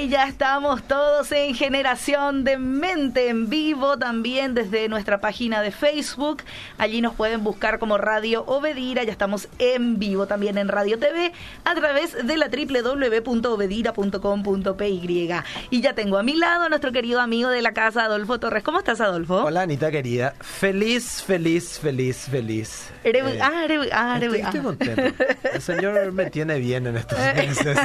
y 0.00 0.08
ya 0.08 0.26
estamos 0.26 0.82
todos 0.84 1.30
en 1.30 1.54
Generación 1.54 2.42
de 2.42 2.56
Mente 2.56 3.28
en 3.28 3.50
vivo, 3.50 3.98
también 3.98 4.54
desde 4.54 4.88
nuestra 4.88 5.20
página 5.20 5.60
de 5.60 5.72
Facebook. 5.72 6.42
Allí 6.78 7.02
nos 7.02 7.14
pueden 7.14 7.44
buscar 7.44 7.78
como 7.78 7.98
Radio 7.98 8.46
Obedira, 8.46 9.04
ya 9.04 9.12
estamos 9.12 9.48
en 9.58 9.98
vivo 9.98 10.26
también 10.26 10.56
en 10.56 10.68
Radio 10.68 10.98
TV 10.98 11.32
a 11.64 11.74
través 11.74 12.26
de 12.26 12.36
la 12.38 12.48
www.obedira.com.py. 12.48 15.30
Y 15.68 15.82
ya 15.82 15.92
tengo 15.92 16.16
a 16.16 16.22
mi 16.22 16.34
lado 16.34 16.64
a 16.64 16.70
nuestro 16.70 16.92
querido 16.92 17.20
amigo 17.20 17.50
de 17.50 17.60
la 17.60 17.72
casa, 17.72 18.04
Adolfo 18.04 18.40
Torres. 18.40 18.62
¿Cómo 18.62 18.78
estás, 18.78 19.02
Adolfo? 19.02 19.44
Hola, 19.44 19.60
Anita 19.62 19.90
querida. 19.90 20.34
Feliz, 20.40 21.22
feliz, 21.22 21.78
feliz, 21.78 22.26
feliz. 22.30 22.88
Eres, 23.04 23.34
eh, 23.34 23.38
ah, 23.42 23.64
eres, 23.64 23.88
ah, 23.92 24.18
estoy, 24.18 24.40
estoy, 24.40 24.60
contento. 24.60 25.24
El 25.52 25.60
Señor 25.60 26.12
me 26.12 26.30
tiene 26.30 26.58
bien 26.58 26.86
en 26.86 26.96
estos 26.96 27.18
meses. 27.34 27.76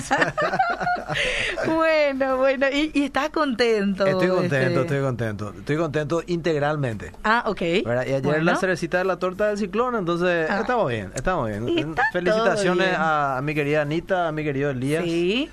bueno, 1.66 2.05
bueno, 2.14 2.68
y, 2.72 2.92
y, 2.94 3.04
estás 3.06 3.30
contento. 3.30 4.06
Estoy 4.06 4.28
contento, 4.28 4.56
este... 4.56 4.82
estoy 4.82 5.02
contento. 5.02 5.54
Estoy 5.58 5.78
contento 5.78 6.24
integralmente. 6.28 7.12
Ah, 7.24 7.44
ok. 7.48 7.62
Y 7.62 7.88
ayer 7.88 8.22
bueno. 8.22 8.44
la 8.44 8.56
cerecita 8.56 8.98
de 8.98 9.06
la 9.06 9.18
torta 9.18 9.48
del 9.48 9.58
ciclón, 9.58 9.96
entonces 9.96 10.50
ah. 10.50 10.62
estamos 10.62 10.90
bien, 10.90 11.12
estamos 11.16 11.48
bien. 11.48 11.96
Felicitaciones 12.12 12.88
bien. 12.88 13.00
A, 13.00 13.38
a, 13.38 13.42
mi 13.42 13.54
querida 13.54 13.82
Anita, 13.82 14.28
a 14.28 14.32
mi 14.32 14.44
querido 14.44 14.70
Elías. 14.70 15.04
Sí. 15.04 15.50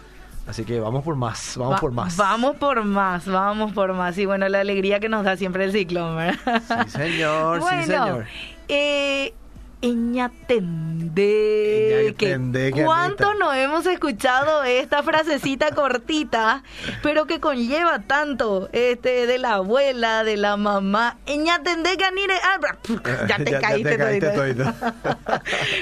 Así 0.46 0.64
que 0.64 0.80
vamos 0.80 1.04
por 1.04 1.14
más, 1.14 1.56
vamos 1.56 1.76
Va, 1.76 1.80
por 1.80 1.92
más. 1.92 2.16
Vamos 2.16 2.56
por 2.56 2.84
más, 2.84 3.26
vamos 3.26 3.72
por 3.72 3.92
más. 3.92 4.18
Y 4.18 4.26
bueno, 4.26 4.48
la 4.48 4.60
alegría 4.60 4.98
que 4.98 5.08
nos 5.08 5.24
da 5.24 5.36
siempre 5.36 5.64
el 5.64 5.72
ciclón, 5.72 6.16
¿verdad? 6.16 6.62
Sí, 6.86 6.90
señor, 6.90 7.60
bueno, 7.60 7.82
sí, 7.82 7.88
señor. 7.88 8.26
Eh, 8.68 9.34
Eñatendé. 9.82 12.14
¿Cuánto 12.84 13.34
no 13.34 13.52
hemos 13.52 13.86
escuchado 13.86 14.62
esta 14.64 15.02
frasecita 15.02 15.70
cortita, 15.72 16.62
pero 17.02 17.26
que 17.26 17.40
conlleva 17.40 18.00
tanto 18.00 18.68
este 18.72 19.26
de 19.26 19.38
la 19.38 19.54
abuela, 19.54 20.24
de 20.24 20.36
la 20.36 20.56
mamá? 20.56 21.18
Eñatendé 21.26 21.96
canire. 21.96 22.34
Ah, 22.42 22.58
ya 23.28 23.36
te 23.38 23.50
Ya- 23.52 23.60
ya 23.60 23.68
caíste, 23.68 23.90
te 23.90 23.98
caíste 23.98 24.30
todito. 24.30 24.64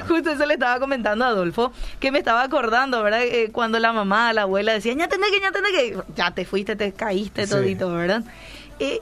Justo 0.09 0.31
eso 0.31 0.47
le 0.47 0.55
estaba 0.55 0.79
comentando 0.81 1.25
a 1.25 1.29
Adolfo, 1.29 1.73
que 1.99 2.11
me 2.11 2.19
estaba 2.19 2.43
acordando, 2.43 3.03
¿verdad? 3.03 3.23
Eh, 3.23 3.51
cuando 3.53 3.79
la 3.79 3.93
mamá, 3.93 4.33
la 4.33 4.43
abuela 4.43 4.73
decía, 4.73 4.93
Eñatendé, 4.93 5.29
que 5.31 5.37
Eñatendé, 5.37 5.71
que 5.73 5.97
ya 6.17 6.31
te 6.33 6.45
fuiste, 6.45 6.77
te 6.77 6.93
caíste 6.93 7.47
Sí. 7.47 7.53
todito, 7.53 7.93
¿verdad? 7.93 8.23
Eh, 8.81 9.01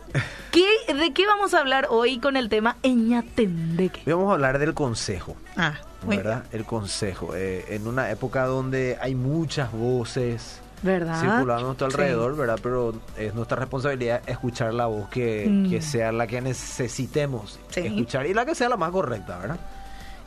¿qué, 0.50 0.92
¿De 0.92 1.12
qué 1.12 1.24
vamos 1.26 1.54
a 1.54 1.60
hablar 1.60 1.86
hoy 1.90 2.18
con 2.18 2.36
el 2.36 2.48
tema 2.48 2.76
Eñatendeque? 2.82 4.02
Vamos 4.10 4.30
a 4.30 4.34
hablar 4.34 4.58
del 4.58 4.74
consejo. 4.74 5.36
Ah, 5.56 5.74
¿Verdad? 6.06 6.44
El 6.52 6.64
consejo. 6.64 7.34
Eh, 7.34 7.64
en 7.70 7.86
una 7.86 8.10
época 8.10 8.44
donde 8.46 8.98
hay 9.00 9.14
muchas 9.14 9.70
voces 9.72 10.60
¿verdad? 10.82 11.20
circulando 11.20 11.62
a 11.64 11.66
nuestro 11.66 11.90
Sí. 11.90 11.94
alrededor, 11.96 12.36
¿verdad? 12.36 12.58
Pero 12.62 12.92
es 13.16 13.34
nuestra 13.34 13.56
responsabilidad 13.56 14.20
escuchar 14.28 14.74
la 14.74 14.86
voz 14.86 15.08
que, 15.10 15.46
Mm. 15.48 15.70
que 15.70 15.80
sea 15.80 16.10
la 16.12 16.26
que 16.26 16.40
necesitemos 16.40 17.58
Sí. 17.70 17.80
escuchar 17.80 18.26
y 18.26 18.34
la 18.34 18.44
que 18.44 18.54
sea 18.56 18.68
la 18.68 18.76
más 18.76 18.90
correcta, 18.90 19.38
¿verdad? 19.38 19.58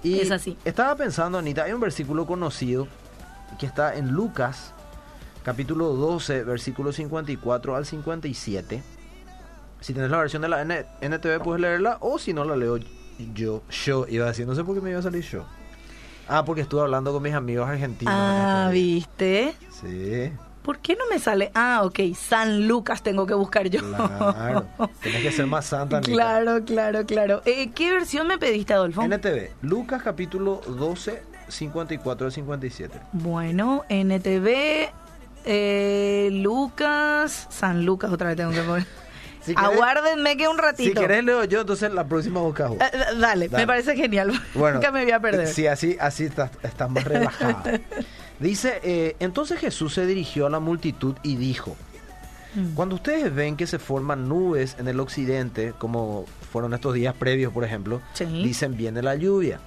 Y 0.04 0.20
Es 0.20 0.32
así. 0.32 0.58
Estaba 0.66 0.96
pensando, 0.96 1.38
Anita, 1.38 1.64
hay 1.64 1.74
un 1.74 1.80
versículo 1.82 2.26
conocido 2.26 2.88
que 3.60 3.66
está 3.66 3.96
en 3.96 4.12
Lucas, 4.12 4.74
capítulo 5.44 5.90
12, 5.94 6.44
versículo 6.44 6.92
54 6.94 7.76
al 7.76 7.86
57. 7.86 8.82
Si 9.82 9.94
tienes 9.94 10.10
la 10.12 10.18
versión 10.20 10.42
de 10.42 10.48
la 10.48 10.62
N- 10.62 10.86
NTV, 11.02 11.40
puedes 11.44 11.62
leerla, 11.62 11.98
o 12.00 12.18
si 12.18 12.34
no, 12.34 12.46
la 12.46 12.56
leo 12.56 12.78
yo. 13.34 13.62
Yo 13.86 14.06
iba 14.08 14.26
a 14.26 14.28
decir, 14.30 14.48
no 14.48 14.56
sé 14.56 14.64
por 14.64 14.76
qué 14.76 14.82
me 14.82 14.92
iba 14.92 15.00
a 15.00 15.04
salir 15.04 15.24
yo. 15.24 15.44
Ah, 16.28 16.46
porque 16.46 16.62
estuve 16.62 16.82
hablando 16.82 17.12
con 17.12 17.22
mis 17.24 17.34
amigos 17.34 17.68
argentinos. 17.68 18.14
Ah, 18.16 18.70
¿viste? 18.72 19.54
Sí. 19.82 20.32
¿Por 20.62 20.78
qué 20.80 20.96
no 20.96 21.06
me 21.10 21.18
sale? 21.18 21.52
Ah, 21.56 21.82
ok, 21.84 22.00
San 22.16 22.68
Lucas 22.68 23.02
tengo 23.02 23.26
que 23.26 23.34
buscar 23.34 23.68
yo. 23.68 23.80
Claro. 23.82 24.68
Tienes 25.02 25.24
que 25.24 25.32
ser 25.32 25.48
más 25.48 25.66
santa, 25.66 25.98
Anita. 25.98 26.12
claro, 26.12 26.64
claro, 26.64 27.06
claro. 27.06 27.42
Eh, 27.46 27.72
¿Qué 27.74 27.92
versión 27.92 28.28
me 28.28 28.38
pediste, 28.38 28.74
Adolfo? 28.74 29.02
NTV, 29.02 29.50
Lucas 29.64 30.04
capítulo 30.04 30.62
12, 30.68 31.24
54 31.48 32.28
al 32.28 32.32
57. 32.32 33.00
Bueno, 33.14 33.84
NTV, 33.90 34.92
eh, 35.46 36.30
Lucas, 36.32 37.48
San 37.50 37.84
Lucas 37.84 38.12
otra 38.12 38.28
vez 38.28 38.38
tengo 38.38 38.52
que 38.52 38.62
poner. 38.62 38.86
Si 39.44 39.54
Aguárdenme 39.58 40.38
que 40.38 40.48
un 40.48 40.58
ratito. 40.58 40.90
Si 40.90 40.94
querés 41.08 41.24
leo 41.24 41.44
yo, 41.46 41.62
entonces 41.62 41.92
la 41.94 42.06
próxima 42.06 42.40
buscas 42.42 42.70
vos. 42.70 42.78
Eh, 42.80 42.90
eh, 42.94 42.98
dale, 43.20 43.50
me 43.50 43.66
parece 43.66 43.96
genial. 43.96 44.32
Bueno, 44.54 44.76
Nunca 44.76 44.92
me 44.92 45.04
voy 45.04 45.12
a 45.12 45.20
perder. 45.20 45.48
Sí, 45.48 45.66
así, 45.68 45.98
así 46.00 46.26
estás, 46.26 46.52
estás 46.64 46.90
más 46.90 47.04
relajada. 47.04 47.64
Dice, 48.40 48.80
eh, 48.84 49.16
entonces 49.20 49.60
Jesús 49.60 49.94
se 49.94 50.06
dirigió 50.06 50.48
a 50.48 50.50
la 50.50 50.60
multitud 50.60 51.16
y 51.24 51.36
dijo, 51.38 51.76
Mm. 52.54 52.74
cuando 52.74 52.96
ustedes 52.96 53.34
ven 53.34 53.56
que 53.56 53.66
se 53.66 53.80
forman 53.80 54.28
nubes 54.28 54.76
en 54.78 54.90
el 54.90 55.00
occidente, 55.00 55.74
como 55.78 56.26
fueron 56.52 56.74
estos 56.74 56.94
días 56.94 57.16
previos, 57.18 57.54
por 57.54 57.64
ejemplo, 57.64 58.02
Sí. 58.12 58.26
dicen 58.26 58.76
viene 58.76 59.02
la 59.02 59.16
lluvia. 59.16 59.62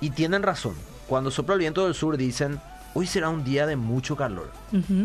Y 0.00 0.08
tienen 0.08 0.42
razón. 0.42 0.74
Cuando 1.08 1.30
sopla 1.30 1.52
el 1.54 1.60
viento 1.60 1.84
del 1.84 1.92
sur 1.94 2.16
dicen, 2.16 2.58
hoy 2.94 3.06
será 3.06 3.28
un 3.28 3.44
día 3.44 3.66
de 3.66 3.76
mucho 3.76 4.16
calor. 4.16 4.50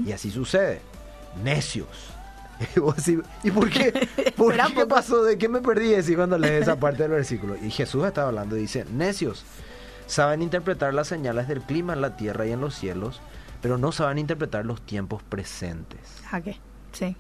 Y 0.06 0.14
así 0.14 0.32
sucede. 0.32 0.80
Necios. 1.44 1.88
Y 2.76 2.80
vos 2.80 2.96
decís, 2.98 3.20
¿Y 3.44 3.52
por 3.52 3.70
qué? 3.70 3.92
¿Por 4.36 4.54
qué? 4.56 4.62
un 4.62 4.68
¿Qué 4.68 4.74
poco. 4.76 4.88
pasó? 4.88 5.24
¿De 5.24 5.38
qué 5.38 5.48
me 5.50 5.62
perdí? 5.62 5.90
Decís 5.90 6.16
cuando 6.16 6.38
lees 6.38 6.64
esa 6.64 6.80
parte 6.80 7.04
del 7.04 7.12
versículo. 7.14 7.56
Y 7.56 7.72
Jesús 7.72 8.06
estaba 8.06 8.28
hablando 8.30 8.58
y 8.58 8.62
dice, 8.62 8.86
necios, 8.94 9.46
saben 10.08 10.42
interpretar 10.42 10.94
las 10.94 11.08
señales 11.08 11.48
del 11.48 11.62
clima 11.62 11.94
en 11.94 12.02
la 12.02 12.16
tierra 12.18 12.46
y 12.46 12.52
en 12.52 12.62
los 12.62 12.76
cielos, 12.76 13.22
pero 13.62 13.78
no 13.78 13.92
saben 13.92 14.18
interpretar 14.18 14.66
los 14.66 14.82
tiempos 14.82 15.24
presentes. 15.24 16.00
¿A 16.32 16.42
qué? 16.42 16.58
Sí. 16.92 17.16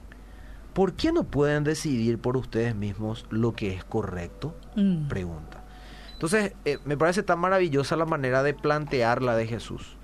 ¿Por 0.73 0.93
qué 0.93 1.11
no 1.11 1.23
pueden 1.23 1.63
decidir 1.63 2.19
por 2.19 2.37
ustedes 2.37 2.75
mismos 2.75 3.25
lo 3.29 3.53
que 3.53 3.73
es 3.73 3.83
correcto? 3.83 4.55
Mm. 4.75 5.07
Pregunta. 5.07 5.63
Entonces, 6.13 6.53
eh, 6.65 6.79
me 6.85 6.97
parece 6.97 7.23
tan 7.23 7.39
maravillosa 7.39 7.95
la 7.95 8.05
manera 8.05 8.43
de 8.43 8.53
plantearla 8.53 9.35
de 9.35 9.47
Jesús. 9.47 9.95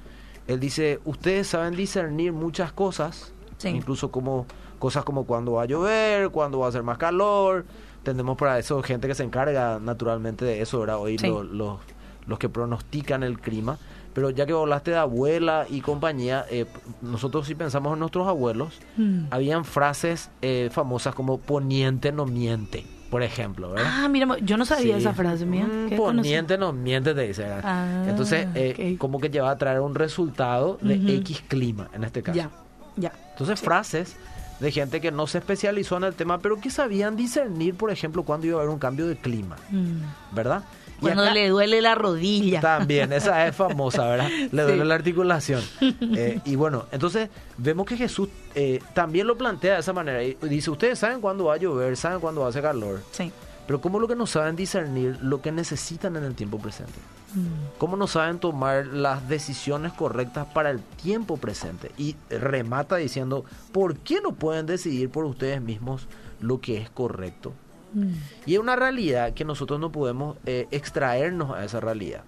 Él 0.47 0.59
dice, 0.59 0.99
ustedes 1.05 1.47
saben 1.47 1.75
discernir 1.75 2.31
muchas 2.31 2.71
cosas, 2.71 3.33
Sí. 3.57 3.69
incluso 3.69 4.11
como 4.11 4.45
cosas 4.85 5.03
como 5.03 5.25
cuándo 5.25 5.53
va 5.53 5.63
a 5.63 5.65
llover, 5.65 6.29
cuándo 6.29 6.59
va 6.59 6.67
a 6.67 6.69
hacer 6.69 6.83
más 6.83 6.99
calor. 6.99 7.65
Tenemos 8.03 8.37
para 8.37 8.59
eso 8.59 8.83
gente 8.83 9.07
que 9.07 9.15
se 9.15 9.23
encarga 9.23 9.79
naturalmente 9.81 10.45
de 10.45 10.61
eso, 10.61 10.79
¿verdad? 10.79 10.99
Hoy 10.99 11.17
Sí. 11.17 11.25
los, 11.27 11.79
los 12.27 12.37
que 12.37 12.49
pronostican 12.49 13.23
el 13.23 13.39
clima. 13.39 13.79
Pero 14.13 14.29
ya 14.29 14.45
que 14.45 14.53
hablaste 14.53 14.91
de 14.91 14.97
abuela 14.97 15.65
y 15.67 15.81
compañía, 15.81 16.45
eh, 16.51 16.67
nosotros 17.01 17.47
si 17.47 17.55
pensamos 17.55 17.93
en 17.93 17.99
nuestros 17.99 18.27
abuelos, 18.27 18.79
Mm. 18.95 19.25
habían 19.31 19.65
frases 19.65 20.29
eh, 20.43 20.69
famosas 20.71 21.15
como 21.15 21.39
poniente 21.39 22.11
no 22.11 22.27
miente, 22.27 22.85
por 23.09 23.23
ejemplo, 23.23 23.71
¿verdad? 23.71 23.91
Ah, 23.91 24.07
mira, 24.07 24.37
yo 24.37 24.55
no 24.55 24.65
sabía 24.65 24.93
Sí. 24.97 25.01
esa 25.01 25.13
frase 25.15 25.47
mía. 25.47 25.65
Mm, 25.65 25.95
poniente 25.97 26.59
no 26.59 26.73
miente, 26.73 27.15
te 27.15 27.21
dice. 27.27 27.43
Ah, 27.63 28.05
Entonces, 28.07 28.47
eh, 28.53 28.95
como 28.99 29.19
que 29.19 29.31
lleva 29.31 29.49
a 29.49 29.57
traer 29.57 29.79
un 29.79 29.95
resultado 29.95 30.77
de. 30.79 30.93
X 31.17 31.41
clima, 31.47 31.89
en 31.91 32.03
este 32.03 32.21
caso. 32.21 32.37
Ya, 32.37 32.51
ya. 32.97 33.11
Entonces, 33.31 33.59
frases 33.59 34.15
de 34.59 34.71
gente 34.71 35.01
que 35.01 35.11
no 35.11 35.27
se 35.27 35.39
especializó 35.39 35.97
en 35.97 36.05
el 36.05 36.13
tema, 36.13 36.39
pero 36.39 36.59
que 36.59 36.69
sabían 36.69 37.15
discernir, 37.15 37.75
por 37.75 37.91
ejemplo, 37.91 38.23
cuando 38.23 38.47
iba 38.47 38.57
a 38.57 38.61
haber 38.61 38.71
un 38.73 38.79
cambio 38.79 39.07
de 39.07 39.17
clima, 39.17 39.55
Mm. 39.69 40.01
¿verdad? 40.35 40.63
Cuando 41.01 41.23
acá- 41.23 41.33
le 41.33 41.49
duele 41.49 41.81
la 41.81 41.93
rodilla. 41.93 42.61
También, 42.61 43.11
esa 43.11 43.45
es 43.47 43.55
famosa, 43.55 44.05
¿verdad? 44.07 44.29
Le 44.51 44.61
duele 44.63 44.81
Sí. 44.83 44.87
la 44.87 44.95
articulación. 44.95 45.61
Eh, 45.81 46.39
y 46.45 46.55
bueno, 46.55 46.85
entonces 46.91 47.29
vemos 47.57 47.85
que 47.85 47.97
Jesús 47.97 48.29
eh, 48.55 48.79
también 48.93 49.27
lo 49.27 49.37
plantea 49.37 49.73
de 49.73 49.79
esa 49.81 49.91
manera. 49.91 50.23
Y 50.23 50.35
dice, 50.43 50.71
ustedes 50.71 50.97
saben 50.99 51.19
cuándo 51.19 51.45
va 51.45 51.55
a 51.55 51.57
llover, 51.57 51.97
saben 51.97 52.21
cuándo 52.21 52.39
va 52.41 52.47
a 52.47 52.49
hacer 52.51 52.61
calor, 52.61 53.01
Sí. 53.11 53.29
pero 53.67 53.81
¿cómo 53.81 53.99
lo 53.99 54.07
que 54.07 54.15
no 54.15 54.25
saben 54.25 54.55
discernir 54.55 55.17
lo 55.21 55.41
que 55.41 55.51
necesitan 55.51 56.15
en 56.15 56.23
el 56.23 56.33
tiempo 56.33 56.57
presente? 56.59 56.93
Mm. 57.35 57.77
¿Cómo 57.77 57.97
no 57.97 58.07
saben 58.07 58.39
tomar 58.39 58.87
las 58.87 59.27
decisiones 59.27 59.93
correctas 59.93 60.47
para 60.53 60.71
el 60.71 60.79
tiempo 60.81 61.37
presente? 61.37 61.91
Y 61.97 62.15
remata 62.29 62.95
diciendo, 62.95 63.45
¿por 63.71 63.97
qué 63.97 64.21
no 64.21 64.33
pueden 64.33 64.65
decidir 64.65 65.09
por 65.09 65.25
ustedes 65.25 65.61
mismos 65.61 66.07
lo 66.39 66.61
que 66.61 66.77
es 66.77 66.89
correcto? 66.89 67.53
Mm. 67.93 68.13
Y 68.45 68.53
es 68.53 68.59
una 68.59 68.75
realidad 68.75 69.33
que 69.33 69.45
nosotros 69.45 69.79
no 69.79 69.91
podemos 69.91 70.37
eh, 70.45 70.67
extraernos 70.71 71.51
a 71.51 71.63
esa 71.65 71.79
realidad. 71.79 72.23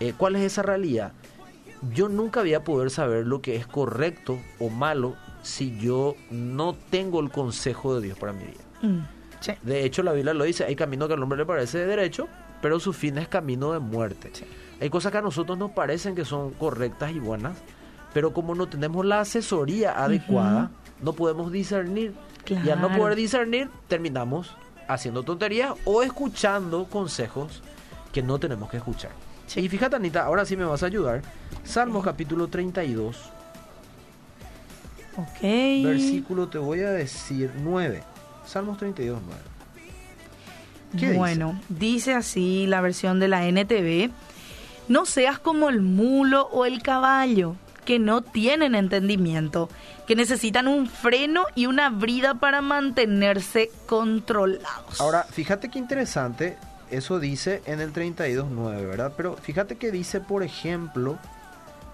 Eh, 0.00 0.14
¿Cuál 0.16 0.36
es 0.36 0.42
esa 0.42 0.62
realidad? 0.62 1.12
Yo 1.94 2.08
nunca 2.08 2.40
voy 2.40 2.54
a 2.54 2.64
poder 2.64 2.90
saber 2.90 3.26
lo 3.26 3.40
que 3.40 3.56
es 3.56 3.66
correcto 3.66 4.38
o 4.58 4.68
malo 4.68 5.16
si 5.42 5.78
yo 5.78 6.16
no 6.30 6.76
tengo 6.90 7.20
el 7.20 7.30
consejo 7.30 7.94
de 7.94 8.06
Dios 8.06 8.18
para 8.18 8.32
mi 8.32 8.44
vida. 8.44 8.64
Mm. 8.82 9.00
Sí. 9.40 9.52
De 9.62 9.84
hecho, 9.84 10.02
la 10.02 10.12
Biblia 10.12 10.34
lo 10.34 10.44
dice, 10.44 10.64
hay 10.64 10.76
camino 10.76 11.08
que 11.08 11.14
al 11.14 11.22
hombre 11.22 11.38
le 11.38 11.46
parece 11.46 11.78
de 11.78 11.86
derecho, 11.86 12.28
pero 12.60 12.80
su 12.80 12.92
fin 12.92 13.18
es 13.18 13.28
camino 13.28 13.72
de 13.72 13.78
muerte. 13.78 14.30
Sí. 14.32 14.44
Hay 14.80 14.88
cosas 14.88 15.12
que 15.12 15.18
a 15.18 15.22
nosotros 15.22 15.58
nos 15.58 15.72
parecen 15.72 16.14
que 16.14 16.24
son 16.24 16.52
correctas 16.52 17.12
y 17.12 17.18
buenas, 17.18 17.58
pero 18.14 18.32
como 18.32 18.54
no 18.54 18.68
tenemos 18.68 19.04
la 19.04 19.20
asesoría 19.20 20.02
adecuada, 20.02 20.70
no 21.02 21.12
podemos 21.12 21.52
discernir. 21.52 22.14
Y 22.46 22.70
al 22.70 22.80
no 22.80 22.96
poder 22.96 23.14
discernir, 23.14 23.68
terminamos 23.86 24.56
haciendo 24.88 25.22
tonterías 25.22 25.74
o 25.84 26.02
escuchando 26.02 26.86
consejos 26.86 27.62
que 28.12 28.22
no 28.22 28.38
tenemos 28.38 28.70
que 28.70 28.78
escuchar. 28.78 29.12
Sí. 29.46 29.60
Y 29.60 29.68
fíjate, 29.68 29.96
Anita, 29.96 30.24
ahora 30.24 30.44
sí 30.44 30.56
me 30.56 30.64
vas 30.64 30.82
a 30.82 30.86
ayudar. 30.86 31.22
Salmos 31.62 32.04
capítulo 32.04 32.48
32. 32.48 33.16
Ok. 35.16 35.42
Versículo 35.42 36.48
te 36.48 36.58
voy 36.58 36.80
a 36.80 36.90
decir 36.90 37.52
9. 37.62 38.02
Salmos 38.46 38.78
32, 38.78 39.20
9. 39.24 39.49
¿Qué 40.98 41.12
bueno, 41.12 41.60
dice? 41.68 42.14
así 42.14 42.66
la 42.66 42.80
versión 42.80 43.20
de 43.20 43.28
la 43.28 43.46
NTV. 43.46 44.10
No 44.88 45.06
seas 45.06 45.38
como 45.38 45.68
el 45.68 45.82
mulo 45.82 46.48
o 46.52 46.66
el 46.66 46.82
caballo, 46.82 47.54
que 47.84 47.98
no 47.98 48.22
tienen 48.22 48.74
entendimiento, 48.74 49.68
que 50.06 50.16
necesitan 50.16 50.66
un 50.66 50.88
freno 50.88 51.44
y 51.54 51.66
una 51.66 51.90
brida 51.90 52.34
para 52.34 52.60
mantenerse 52.60 53.70
controlados. 53.86 55.00
Ahora, 55.00 55.24
fíjate 55.24 55.70
qué 55.70 55.78
interesante, 55.78 56.56
eso 56.90 57.20
dice 57.20 57.62
en 57.66 57.80
el 57.80 57.92
32.9, 57.92 58.86
¿verdad? 58.86 59.12
Pero 59.16 59.36
fíjate 59.36 59.76
que 59.76 59.92
dice, 59.92 60.20
por 60.20 60.42
ejemplo, 60.42 61.18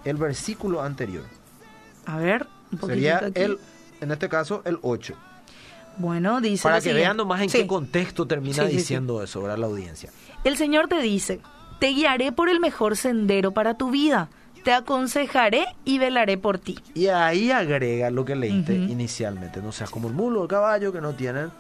el 0.04 0.16
versículo 0.16 0.82
anterior. 0.82 1.24
A 2.06 2.18
ver, 2.18 2.46
un 2.72 2.80
Sería 2.88 3.18
el, 3.34 3.58
en 4.00 4.10
este 4.10 4.28
caso, 4.28 4.62
el 4.64 4.78
8. 4.82 5.14
Bueno, 5.96 6.40
dice. 6.40 6.62
Para 6.62 6.80
que 6.80 6.92
vean 6.92 7.16
nomás 7.16 7.42
en 7.42 7.50
qué 7.50 7.66
contexto 7.66 8.26
termina 8.26 8.64
diciendo 8.64 9.22
eso, 9.22 9.42
¿verdad? 9.42 9.58
La 9.58 9.66
audiencia. 9.66 10.10
El 10.44 10.56
Señor 10.56 10.88
te 10.88 11.00
dice: 11.00 11.40
Te 11.78 11.88
guiaré 11.88 12.32
por 12.32 12.48
el 12.48 12.60
mejor 12.60 12.96
sendero 12.96 13.52
para 13.52 13.74
tu 13.74 13.90
vida. 13.90 14.28
Te 14.64 14.72
aconsejaré 14.72 15.66
y 15.84 15.98
velaré 15.98 16.38
por 16.38 16.58
ti. 16.58 16.76
Y 16.94 17.06
ahí 17.06 17.52
agrega 17.52 18.10
lo 18.10 18.24
que 18.24 18.34
leíste 18.34 18.74
inicialmente. 18.74 19.62
No 19.62 19.70
seas 19.70 19.90
como 19.90 20.08
el 20.08 20.14
mulo 20.14 20.40
o 20.40 20.42
el 20.42 20.48
caballo 20.48 20.92
que 20.92 21.00
no 21.00 21.14
tienen 21.14 21.52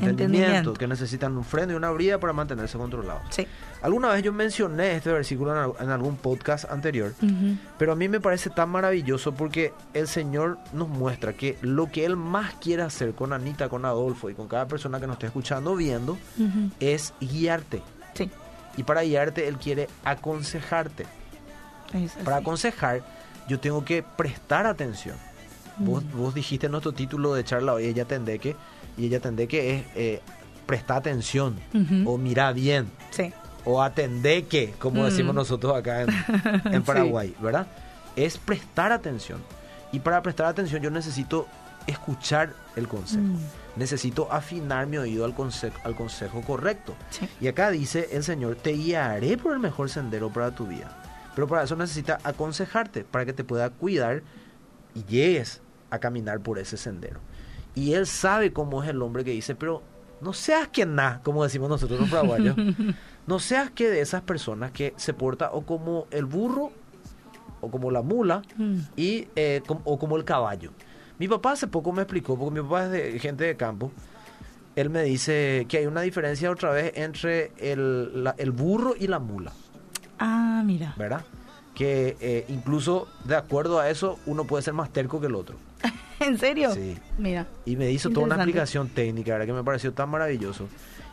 entendimiento, 0.00 0.74
que 0.74 0.86
necesitan 0.86 1.36
un 1.36 1.44
freno 1.44 1.72
y 1.72 1.76
una 1.76 1.90
brida 1.90 2.18
para 2.18 2.32
mantenerse 2.32 2.78
controlados. 2.78 3.22
Sí. 3.30 3.46
Alguna 3.82 4.08
vez 4.08 4.22
yo 4.22 4.32
mencioné 4.32 4.96
este 4.96 5.12
versículo 5.12 5.76
en, 5.78 5.90
algún 5.90 6.16
podcast 6.16 6.70
anterior, 6.70 7.14
pero 7.78 7.92
a 7.92 7.96
mí 7.96 8.08
me 8.08 8.20
parece 8.20 8.50
tan 8.50 8.68
maravilloso 8.70 9.34
porque 9.34 9.72
el 9.94 10.08
Señor 10.08 10.58
nos 10.72 10.88
muestra 10.88 11.34
que 11.34 11.56
lo 11.62 11.90
que 11.90 12.04
Él 12.04 12.16
más 12.16 12.54
quiere 12.54 12.82
hacer 12.82 13.12
con 13.12 13.32
Anita, 13.32 13.68
con 13.68 13.84
Adolfo 13.84 14.30
y 14.30 14.34
con 14.34 14.48
cada 14.48 14.66
persona 14.66 15.00
que 15.00 15.06
nos 15.06 15.14
esté 15.14 15.26
escuchando 15.26 15.76
viendo 15.76 16.18
es 16.80 17.14
guiarte. 17.20 17.82
Sí. 18.14 18.30
Y 18.76 18.82
para 18.82 19.02
guiarte 19.02 19.46
Él 19.48 19.56
quiere 19.56 19.88
aconsejarte. 20.04 21.06
para 22.24 22.38
aconsejar 22.38 23.02
yo 23.48 23.60
tengo 23.60 23.84
que 23.84 24.02
prestar 24.02 24.66
atención. 24.66 25.16
Vos, 25.78 26.02
vos 26.12 26.34
dijiste 26.34 26.66
en 26.66 26.72
nuestro 26.72 26.92
título 26.92 27.34
de 27.34 27.44
charla 27.44 27.74
hoy, 27.74 27.84
ella 27.84 28.06
tendré 28.06 28.38
que 28.38 28.56
y 28.96 29.06
ella 29.06 29.20
tendré 29.20 29.46
que 29.46 29.76
es 29.76 29.84
eh, 29.94 30.20
prestar 30.66 30.98
atención 30.98 31.56
o 32.04 32.18
mirar 32.18 32.54
bien. 32.54 32.90
Sí. 33.10 33.32
O 33.64 33.82
atender 33.82 34.44
que, 34.44 34.72
como 34.78 35.04
decimos 35.04 35.34
mm. 35.34 35.38
nosotros 35.38 35.76
acá 35.76 36.02
en, 36.02 36.82
Paraguay, 36.84 37.34
¿verdad? 37.40 37.66
Es 38.14 38.38
prestar 38.38 38.92
atención. 38.92 39.42
Y 39.92 40.00
para 40.00 40.22
prestar 40.22 40.46
atención 40.46 40.82
yo 40.82 40.90
necesito 40.90 41.46
escuchar 41.86 42.54
el 42.76 42.88
consejo. 42.88 43.22
Mm. 43.22 43.38
Necesito 43.76 44.32
afinar 44.32 44.86
mi 44.86 44.98
oído 44.98 45.24
al, 45.24 45.34
consejo, 45.34 45.78
al 45.84 45.94
consejo 45.94 46.42
correcto. 46.42 46.94
Y 47.40 47.48
acá 47.48 47.70
dice 47.70 48.08
el 48.12 48.22
Señor, 48.24 48.56
te 48.56 48.72
guiaré 48.72 49.36
por 49.36 49.52
el 49.52 49.58
mejor 49.58 49.90
sendero 49.90 50.32
para 50.32 50.54
tu 50.54 50.66
vida. 50.66 50.96
Pero 51.34 51.46
para 51.46 51.64
eso 51.64 51.76
necesita 51.76 52.18
aconsejarte, 52.24 53.04
para 53.04 53.26
que 53.26 53.32
te 53.32 53.44
pueda 53.44 53.68
cuidar 53.68 54.22
y 54.94 55.04
llegues 55.04 55.60
a 55.90 55.98
caminar 55.98 56.40
por 56.40 56.58
ese 56.58 56.76
sendero. 56.76 57.20
Y 57.76 57.92
él 57.92 58.06
sabe 58.06 58.52
cómo 58.52 58.82
es 58.82 58.88
el 58.88 59.00
hombre 59.00 59.22
que 59.22 59.30
dice, 59.30 59.54
pero 59.54 59.82
no 60.20 60.32
seas 60.32 60.66
que 60.68 60.84
nada, 60.84 61.20
como 61.22 61.44
decimos 61.44 61.68
nosotros 61.68 62.00
los 62.00 62.08
paraguayos. 62.08 62.56
no 63.28 63.38
seas 63.38 63.70
que 63.70 63.88
de 63.88 64.00
esas 64.00 64.22
personas 64.22 64.72
que 64.72 64.94
se 64.96 65.14
porta 65.14 65.50
o 65.52 65.62
como 65.62 66.08
el 66.10 66.24
burro 66.24 66.72
o 67.60 67.70
como 67.70 67.90
la 67.90 68.02
mula 68.02 68.42
mm. 68.56 68.78
y 68.96 69.28
eh, 69.36 69.62
o 69.84 69.98
como 69.98 70.16
el 70.16 70.24
caballo. 70.24 70.72
Mi 71.18 71.28
papá 71.28 71.52
hace 71.52 71.66
poco 71.66 71.92
me 71.92 72.02
explicó, 72.02 72.36
porque 72.36 72.60
mi 72.60 72.66
papá 72.66 72.86
es 72.86 72.90
de 72.90 73.18
gente 73.18 73.44
de 73.44 73.56
campo, 73.56 73.92
él 74.74 74.90
me 74.90 75.02
dice 75.02 75.66
que 75.68 75.78
hay 75.78 75.86
una 75.86 76.02
diferencia 76.02 76.50
otra 76.50 76.70
vez 76.70 76.92
entre 76.96 77.52
el, 77.58 78.30
el 78.36 78.50
burro 78.50 78.94
y 78.98 79.06
la 79.06 79.18
mula. 79.18 79.52
Ah, 80.18 80.62
mira. 80.64 80.94
¿Verdad? 80.98 81.24
Que 81.74 82.16
eh, 82.20 82.44
incluso 82.48 83.08
de 83.24 83.36
acuerdo 83.36 83.80
a 83.80 83.88
eso 83.88 84.18
uno 84.26 84.44
puede 84.44 84.62
ser 84.62 84.74
más 84.74 84.90
terco 84.92 85.20
que 85.20 85.26
el 85.26 85.34
otro. 85.34 85.56
¿En 86.20 86.38
serio? 86.38 86.72
Sí. 86.74 86.96
Mira. 87.18 87.46
Y 87.64 87.76
me 87.76 87.90
hizo 87.90 88.10
toda 88.10 88.26
una 88.26 88.36
aplicación 88.36 88.88
técnica, 88.88 89.32
¿verdad? 89.32 89.46
Que 89.46 89.52
me 89.52 89.64
pareció 89.64 89.92
tan 89.92 90.08
maravilloso. 90.08 90.68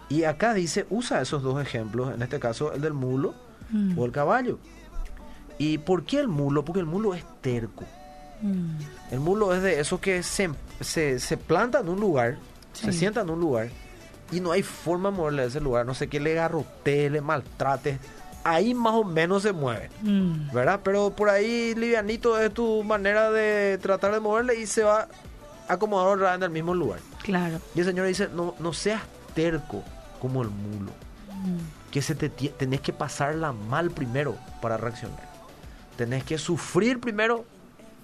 Y 0.09 0.23
acá 0.23 0.53
dice, 0.53 0.85
usa 0.89 1.21
esos 1.21 1.43
dos 1.43 1.61
ejemplos, 1.61 2.13
en 2.13 2.21
este 2.21 2.39
caso 2.39 2.73
el 2.73 2.81
del 2.81 2.93
mulo 2.93 3.33
mm. 3.71 3.97
o 3.97 4.05
el 4.05 4.11
caballo. 4.11 4.59
¿Y 5.57 5.77
por 5.77 6.03
qué 6.03 6.19
el 6.19 6.27
mulo? 6.27 6.65
Porque 6.65 6.79
el 6.79 6.85
mulo 6.85 7.13
es 7.13 7.23
terco. 7.41 7.85
Mm. 8.41 8.77
El 9.11 9.19
mulo 9.19 9.53
es 9.53 9.61
de 9.61 9.79
esos 9.79 9.99
que 9.99 10.23
se, 10.23 10.49
se, 10.81 11.37
planta 11.37 11.79
en 11.79 11.89
un 11.89 11.99
lugar, 11.99 12.37
se 12.73 12.91
sienta 12.91 13.21
en 13.21 13.29
un 13.29 13.39
lugar 13.39 13.69
y 14.31 14.39
no 14.39 14.51
hay 14.51 14.63
forma 14.63 15.11
de 15.11 15.17
moverle 15.17 15.43
a 15.43 15.45
ese 15.45 15.61
lugar. 15.61 15.85
No 15.85 15.93
sé 15.93 16.07
qué 16.07 16.19
le 16.19 16.33
garrotee, 16.33 17.09
le 17.09 17.21
maltrate 17.21 17.99
ahí 18.43 18.73
más 18.73 18.93
o 18.93 19.03
menos 19.03 19.43
se 19.43 19.53
mueve, 19.53 19.89
mm. 20.01 20.51
¿verdad? 20.53 20.81
Pero 20.83 21.11
por 21.15 21.29
ahí 21.29 21.73
livianito 21.75 22.39
es 22.39 22.53
tu 22.53 22.83
manera 22.83 23.31
de 23.31 23.77
tratar 23.81 24.13
de 24.13 24.19
moverle 24.19 24.59
y 24.59 24.65
se 24.65 24.83
va 24.83 25.07
a 25.67 25.73
acomodar 25.73 26.07
otra 26.07 26.35
en 26.35 26.43
el 26.43 26.49
mismo 26.49 26.73
lugar. 26.73 26.99
Claro. 27.23 27.59
Y 27.75 27.79
el 27.79 27.85
Señor 27.85 28.07
dice, 28.07 28.29
no, 28.33 28.55
no 28.59 28.73
seas 28.73 29.01
terco 29.33 29.83
como 30.19 30.41
el 30.41 30.49
mulo, 30.49 30.91
mm. 31.29 31.91
que 31.91 32.01
se 32.01 32.15
te 32.15 32.29
tenés 32.29 32.81
que 32.81 32.93
pasarla 32.93 33.51
mal 33.51 33.91
primero 33.91 34.37
para 34.61 34.77
reaccionar. 34.77 35.31
Tenés 35.97 36.23
que 36.23 36.37
sufrir 36.37 36.99
primero 36.99 37.45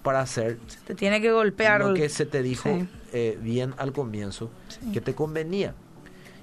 para 0.02 0.20
hacer... 0.20 0.58
Se 0.68 0.78
te 0.80 0.94
tiene 0.94 1.20
que 1.20 1.32
golpear. 1.32 1.80
Lo 1.80 1.94
que 1.94 2.08
se 2.08 2.24
te 2.24 2.42
dijo 2.42 2.68
eh, 3.12 3.38
bien 3.42 3.74
al 3.78 3.92
comienzo, 3.92 4.50
que 4.92 5.00
te 5.00 5.14
convenía. 5.14 5.74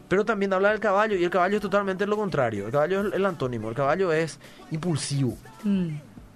Pero 0.07 0.23
también 0.23 0.53
habla 0.53 0.71
del 0.71 0.79
caballo 0.79 1.15
y 1.15 1.23
el 1.23 1.29
caballo 1.29 1.57
es 1.57 1.61
totalmente 1.61 2.05
lo 2.07 2.15
contrario. 2.15 2.65
El 2.67 2.71
caballo 2.71 3.07
es 3.07 3.13
el 3.13 3.25
antónimo. 3.25 3.69
El 3.69 3.75
caballo 3.75 4.13
es 4.13 4.39
impulsivo, 4.71 5.37
mm. 5.63 5.89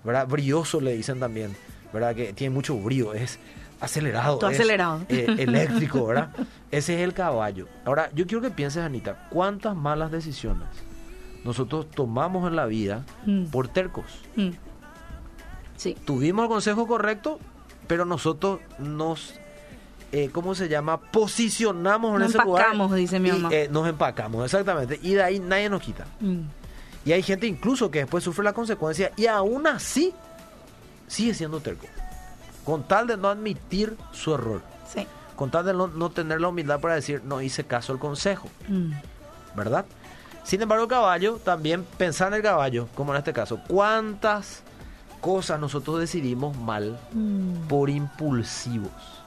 ¿verdad? 0.03 0.27
Brioso 0.27 0.81
le 0.81 0.93
dicen 0.93 1.19
también, 1.19 1.55
¿verdad? 1.93 2.15
Que 2.15 2.33
tiene 2.33 2.53
mucho 2.53 2.77
brío, 2.77 3.13
es 3.13 3.39
acelerado. 3.79 4.45
acelerado. 4.45 5.01
Eh, 5.09 5.25
eléctrico, 5.39 6.05
¿verdad? 6.05 6.31
Ese 6.69 6.95
es 6.95 7.01
el 7.01 7.13
caballo. 7.13 7.67
Ahora, 7.85 8.09
yo 8.13 8.27
quiero 8.27 8.41
que 8.41 8.51
pienses, 8.51 8.83
Anita, 8.83 9.27
¿cuántas 9.29 9.75
malas 9.75 10.11
decisiones 10.11 10.67
nosotros 11.43 11.89
tomamos 11.89 12.47
en 12.47 12.55
la 12.55 12.65
vida 12.65 13.05
mm. 13.25 13.45
por 13.45 13.69
tercos? 13.69 14.05
Mm. 14.35 14.49
Sí. 15.77 15.95
Tuvimos 16.05 16.43
el 16.43 16.49
consejo 16.49 16.87
correcto, 16.87 17.39
pero 17.87 18.05
nosotros 18.05 18.59
nos 18.77 19.40
eh, 20.11 20.29
¿cómo 20.31 20.53
se 20.55 20.67
llama? 20.67 20.99
Posicionamos 20.99 22.19
en 22.19 22.27
ese 22.27 22.37
lugar. 22.39 22.47
Nos 22.47 22.59
empacamos, 22.59 22.95
dice 22.95 23.19
mi 23.19 23.31
mamá. 23.31 23.49
Eh, 23.51 23.69
nos 23.71 23.87
empacamos, 23.87 24.43
exactamente. 24.43 24.99
Y 25.01 25.13
de 25.13 25.23
ahí 25.23 25.39
nadie 25.39 25.69
nos 25.69 25.81
quita. 25.81 26.05
Mm. 26.19 26.41
Y 27.05 27.13
hay 27.13 27.23
gente 27.23 27.47
incluso 27.47 27.89
que 27.89 27.99
después 27.99 28.23
sufre 28.23 28.43
la 28.43 28.53
consecuencia 28.53 29.11
y 29.15 29.27
aún 29.27 29.67
así 29.67 30.13
sigue 31.07 31.33
siendo 31.33 31.61
terco. 31.61 31.87
Con 32.65 32.83
tal 32.83 33.07
de 33.07 33.17
no 33.17 33.29
admitir 33.29 33.95
su 34.11 34.33
error. 34.33 34.61
Sí. 34.93 35.07
Con 35.35 35.49
tal 35.49 35.65
de 35.65 35.73
no, 35.73 36.09
tener 36.11 36.41
la 36.41 36.49
humildad 36.49 36.79
para 36.79 36.95
decir, 36.95 37.23
no 37.23 37.41
hice 37.41 37.63
caso 37.63 37.93
al 37.93 37.99
consejo. 37.99 38.49
Mm. 38.67 38.91
¿Verdad? 39.55 39.85
Sin 40.43 40.61
embargo, 40.61 40.83
el 40.83 40.89
caballo, 40.89 41.39
también 41.43 41.85
pensar 41.97 42.27
en 42.29 42.35
el 42.35 42.41
caballo, 42.41 42.87
como 42.95 43.13
en 43.13 43.19
este 43.19 43.33
caso, 43.33 43.59
¿cuántas 43.67 44.63
cosas 45.21 45.59
nosotros 45.59 45.99
decidimos 45.99 46.57
mal 46.57 46.99
mm. 47.13 47.67
por 47.67 47.89
impulsivos? 47.89 49.20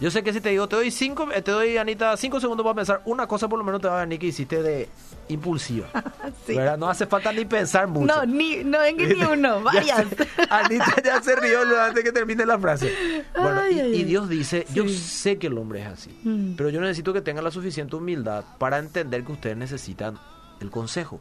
Yo 0.00 0.10
sé 0.10 0.22
que 0.22 0.32
si 0.32 0.40
te 0.40 0.50
digo, 0.50 0.68
te 0.68 0.76
doy 0.76 0.90
cinco, 0.90 1.28
eh, 1.32 1.42
te 1.42 1.50
doy, 1.50 1.76
Anita, 1.76 2.16
cinco 2.16 2.40
segundos 2.40 2.64
para 2.64 2.74
pensar, 2.74 3.02
una 3.04 3.26
cosa 3.26 3.48
por 3.48 3.58
lo 3.58 3.64
menos 3.64 3.80
te 3.80 3.88
va 3.88 3.98
a 3.98 4.00
venir 4.00 4.18
que 4.18 4.26
hiciste 4.26 4.62
de 4.62 4.88
impulsiva. 5.28 5.88
¿verdad? 6.48 6.76
No 6.76 6.88
hace 6.88 7.06
falta 7.06 7.32
ni 7.32 7.44
pensar 7.44 7.86
mucho. 7.86 8.06
No, 8.06 8.26
ni, 8.26 8.64
no 8.64 8.80
venga 8.80 9.06
ni 9.06 9.24
uno, 9.24 9.60
varias. 9.62 10.06
Anita 10.50 10.94
ya 11.04 11.22
se 11.22 11.36
rió 11.36 11.60
antes 11.60 11.94
de 11.94 12.02
que 12.02 12.12
termine 12.12 12.44
la 12.44 12.58
frase. 12.58 12.92
Bueno, 13.36 13.68
y, 13.68 14.04
Dios 14.04 14.28
dice, 14.28 14.66
yo 14.74 14.88
sé 14.88 15.38
que 15.38 15.46
el 15.46 15.58
hombre 15.58 15.82
es 15.82 15.86
así, 15.86 16.18
mm. 16.22 16.54
pero 16.56 16.70
yo 16.70 16.80
necesito 16.80 17.12
que 17.12 17.20
tenga 17.20 17.40
la 17.40 17.50
suficiente 17.50 17.96
humildad 17.96 18.44
para 18.58 18.78
entender 18.78 19.24
que 19.24 19.32
ustedes 19.32 19.56
necesitan 19.56 20.18
el 20.60 20.70
consejo. 20.70 21.20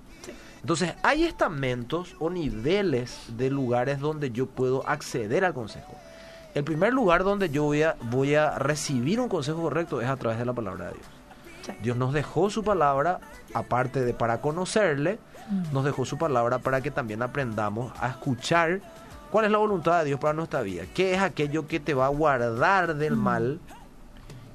Entonces, 0.61 0.93
hay 1.03 1.25
estamentos 1.25 2.15
o 2.19 2.29
niveles 2.29 3.17
de 3.37 3.49
lugares 3.49 3.99
donde 3.99 4.31
yo 4.31 4.45
puedo 4.45 4.87
acceder 4.87 5.43
al 5.43 5.53
consejo. 5.53 5.93
El 6.53 6.63
primer 6.63 6.93
lugar 6.93 7.23
donde 7.23 7.49
yo 7.49 7.63
voy 7.63 7.81
a, 7.83 7.95
voy 8.01 8.35
a 8.35 8.57
recibir 8.59 9.19
un 9.19 9.27
consejo 9.27 9.61
correcto 9.61 10.01
es 10.01 10.07
a 10.07 10.15
través 10.17 10.37
de 10.37 10.45
la 10.45 10.53
palabra 10.53 10.87
de 10.87 10.93
Dios. 10.93 11.05
Dios 11.81 11.97
nos 11.97 12.13
dejó 12.13 12.49
su 12.49 12.63
palabra, 12.63 13.21
aparte 13.53 14.03
de 14.03 14.13
para 14.13 14.41
conocerle, 14.41 15.17
mm. 15.49 15.73
nos 15.73 15.85
dejó 15.85 16.05
su 16.05 16.17
palabra 16.17 16.59
para 16.59 16.81
que 16.81 16.91
también 16.91 17.21
aprendamos 17.21 17.93
a 17.99 18.09
escuchar 18.09 18.81
cuál 19.31 19.45
es 19.45 19.51
la 19.51 19.57
voluntad 19.57 19.99
de 19.99 20.05
Dios 20.05 20.19
para 20.19 20.33
nuestra 20.33 20.61
vida. 20.61 20.83
¿Qué 20.93 21.13
es 21.13 21.21
aquello 21.21 21.67
que 21.67 21.79
te 21.79 21.93
va 21.93 22.05
a 22.05 22.09
guardar 22.09 22.95
del 22.95 23.15
mm. 23.15 23.19
mal 23.19 23.59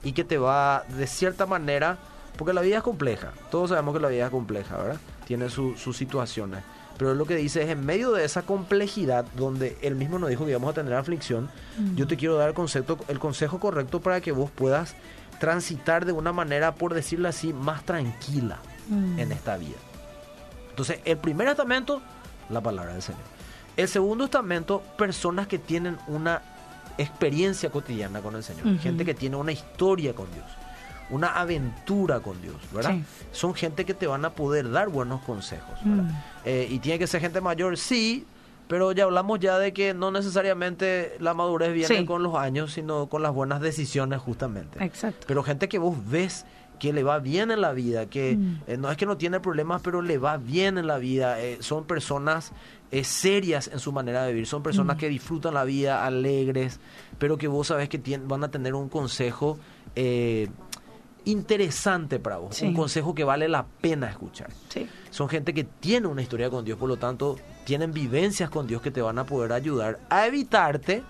y 0.05 0.13
que 0.13 0.23
te 0.23 0.39
va, 0.39 0.85
de 0.97 1.07
cierta 1.07 1.47
manera, 1.47 1.97
porque 2.37 2.53
la 2.53 2.61
vida 2.61 2.77
es 2.77 2.83
compleja, 2.83 3.33
todos 3.51 3.71
sabemos 3.71 3.95
que 3.95 4.01
la 4.01 4.09
vida 4.09 4.27
es 4.27 4.31
compleja, 4.31 4.77
¿verdad? 4.77 5.01
Tiene 5.27 5.49
sus 5.49 5.97
situaciones 5.97 6.63
pero 6.99 7.15
lo 7.15 7.25
que 7.27 7.37
dice 7.37 7.63
es 7.63 7.71
en 7.71 7.87
medio 7.87 8.13
de 8.13 8.25
esa 8.25 8.43
complejidad 8.43 9.25
donde 9.37 9.79
él 9.83 9.95
mismo 9.95 10.19
nos 10.19 10.29
dijo 10.29 10.45
que 10.45 10.51
íbamos 10.51 10.71
a 10.71 10.75
tener 10.75 10.93
aflicción, 10.95 11.49
yo 11.95 12.09
te 12.09 12.17
quiero 12.17 12.37
dar 12.37 12.49
el, 12.49 12.55
concepto, 12.55 12.99
el 13.07 13.21
consejo 13.21 13.61
correcto 13.61 14.01
para 14.01 14.21
que 14.21 14.33
vos 14.33 14.51
puedas 14.51 14.97
transitar 15.39 16.05
de 16.05 16.13
una 16.13 16.33
manera, 16.33 16.75
por 16.75 16.95
decirlo 16.95 17.29
así, 17.29 17.53
más 17.53 17.85
tranquila 17.85 18.59
en 18.91 19.31
esta 19.31 19.57
vida. 19.57 19.77
Entonces, 20.71 21.01
el 21.05 21.19
primer 21.19 21.49
estamento, 21.49 22.03
la 22.51 22.61
palabra 22.61 22.93
del 22.93 23.03
Señor. 23.03 23.23
El 23.77 23.87
segundo 23.87 24.25
estamento, 24.25 24.83
personas 24.97 25.47
que 25.47 25.59
tienen 25.59 25.99
una 26.09 26.43
experiencia 26.99 27.71
cotidiana 27.71 28.21
con 28.21 28.35
el 28.35 28.43
Señor, 28.43 28.77
gente 28.81 29.05
que 29.05 29.15
tiene 29.15 29.37
una 29.37 29.53
historia 29.53 30.15
con 30.15 30.27
Dios, 30.33 30.47
una 31.11 31.29
aventura 31.29 32.21
con 32.21 32.41
Dios, 32.43 32.57
¿verdad? 32.73 32.97
Son 33.33 33.55
gente 33.55 33.85
que 33.85 33.95
te 33.95 34.07
van 34.07 34.25
a 34.25 34.31
poder 34.31 34.71
dar 34.71 34.89
buenos 34.89 35.23
consejos, 35.23 35.79
mm. 35.85 36.01
eh, 36.45 36.67
y 36.71 36.79
tiene 36.79 36.99
que 36.99 37.07
ser 37.07 37.21
gente 37.21 37.41
mayor, 37.41 37.77
sí, 37.77 38.27
pero 38.69 38.93
ya 38.93 39.05
hablamos 39.05 39.41
ya 39.41 39.59
de 39.59 39.73
que 39.73 39.95
no 39.95 40.11
necesariamente 40.11 41.17
la 41.21 41.35
madurez 41.35 41.73
viene 41.73 42.05
con 42.05 42.23
los 42.23 42.35
años, 42.35 42.73
sino 42.73 43.09
con 43.09 43.23
las 43.23 43.33
buenas 43.33 43.61
decisiones 43.61 44.21
justamente. 44.21 44.85
Exacto. 44.85 45.27
Pero 45.27 45.43
gente 45.43 45.69
que 45.69 45.79
vos 45.79 45.97
ves 46.09 46.45
que 46.79 46.93
le 46.93 47.03
va 47.03 47.19
bien 47.19 47.51
en 47.51 47.61
la 47.61 47.73
vida, 47.73 48.07
que 48.07 48.37
mm. 48.37 48.61
eh, 48.67 48.77
no 48.77 48.91
es 48.91 48.97
que 48.97 49.07
no 49.07 49.17
tiene 49.17 49.41
problemas, 49.41 49.81
pero 49.83 50.03
le 50.03 50.19
va 50.19 50.37
bien 50.37 50.79
en 50.79 50.87
la 50.87 50.99
vida. 50.99 51.41
Eh, 51.41 51.59
son 51.61 51.85
personas 51.85 52.53
eh, 52.91 53.05
serias 53.05 53.69
en 53.69 53.81
su 53.81 53.91
manera 53.91 54.23
de 54.25 54.33
vivir, 54.33 54.47
son 54.47 54.63
personas 54.63 54.97
mm. 54.97 55.01
que 55.01 55.09
disfrutan 55.09 55.55
la 55.55 55.65
vida, 55.65 56.07
alegres, 56.07 56.79
pero 57.19 57.39
que 57.39 57.49
vos 57.49 57.69
sabes 57.69 57.89
que 57.89 58.01
van 58.25 58.45
a 58.45 58.51
tener 58.51 58.75
un 58.75 58.89
consejo 58.89 59.59
interesante 61.29 62.19
para 62.19 62.39
vos, 62.39 62.63
un 62.63 62.75
consejo 62.75 63.15
que 63.15 63.23
vale 63.23 63.49
la 63.49 63.67
pena 63.67 64.09
escuchar. 64.09 64.49
Son 65.11 65.29
gente 65.29 65.53
que 65.53 65.65
tiene 65.65 66.07
una 66.07 66.23
historia 66.23 66.49
con 66.49 66.65
Dios, 66.65 66.79
por 66.79 66.89
lo 66.89 66.97
tanto, 66.97 67.37
tienen 67.65 67.93
vivencias 67.93 68.49
con 68.49 68.67
Dios 68.67 68.81
que 68.81 68.91
te 68.91 69.03
van 69.03 69.19
a 69.19 69.25
poder 69.25 69.53
ayudar 69.53 70.01
a 70.09 70.27
evitarte 70.27 71.03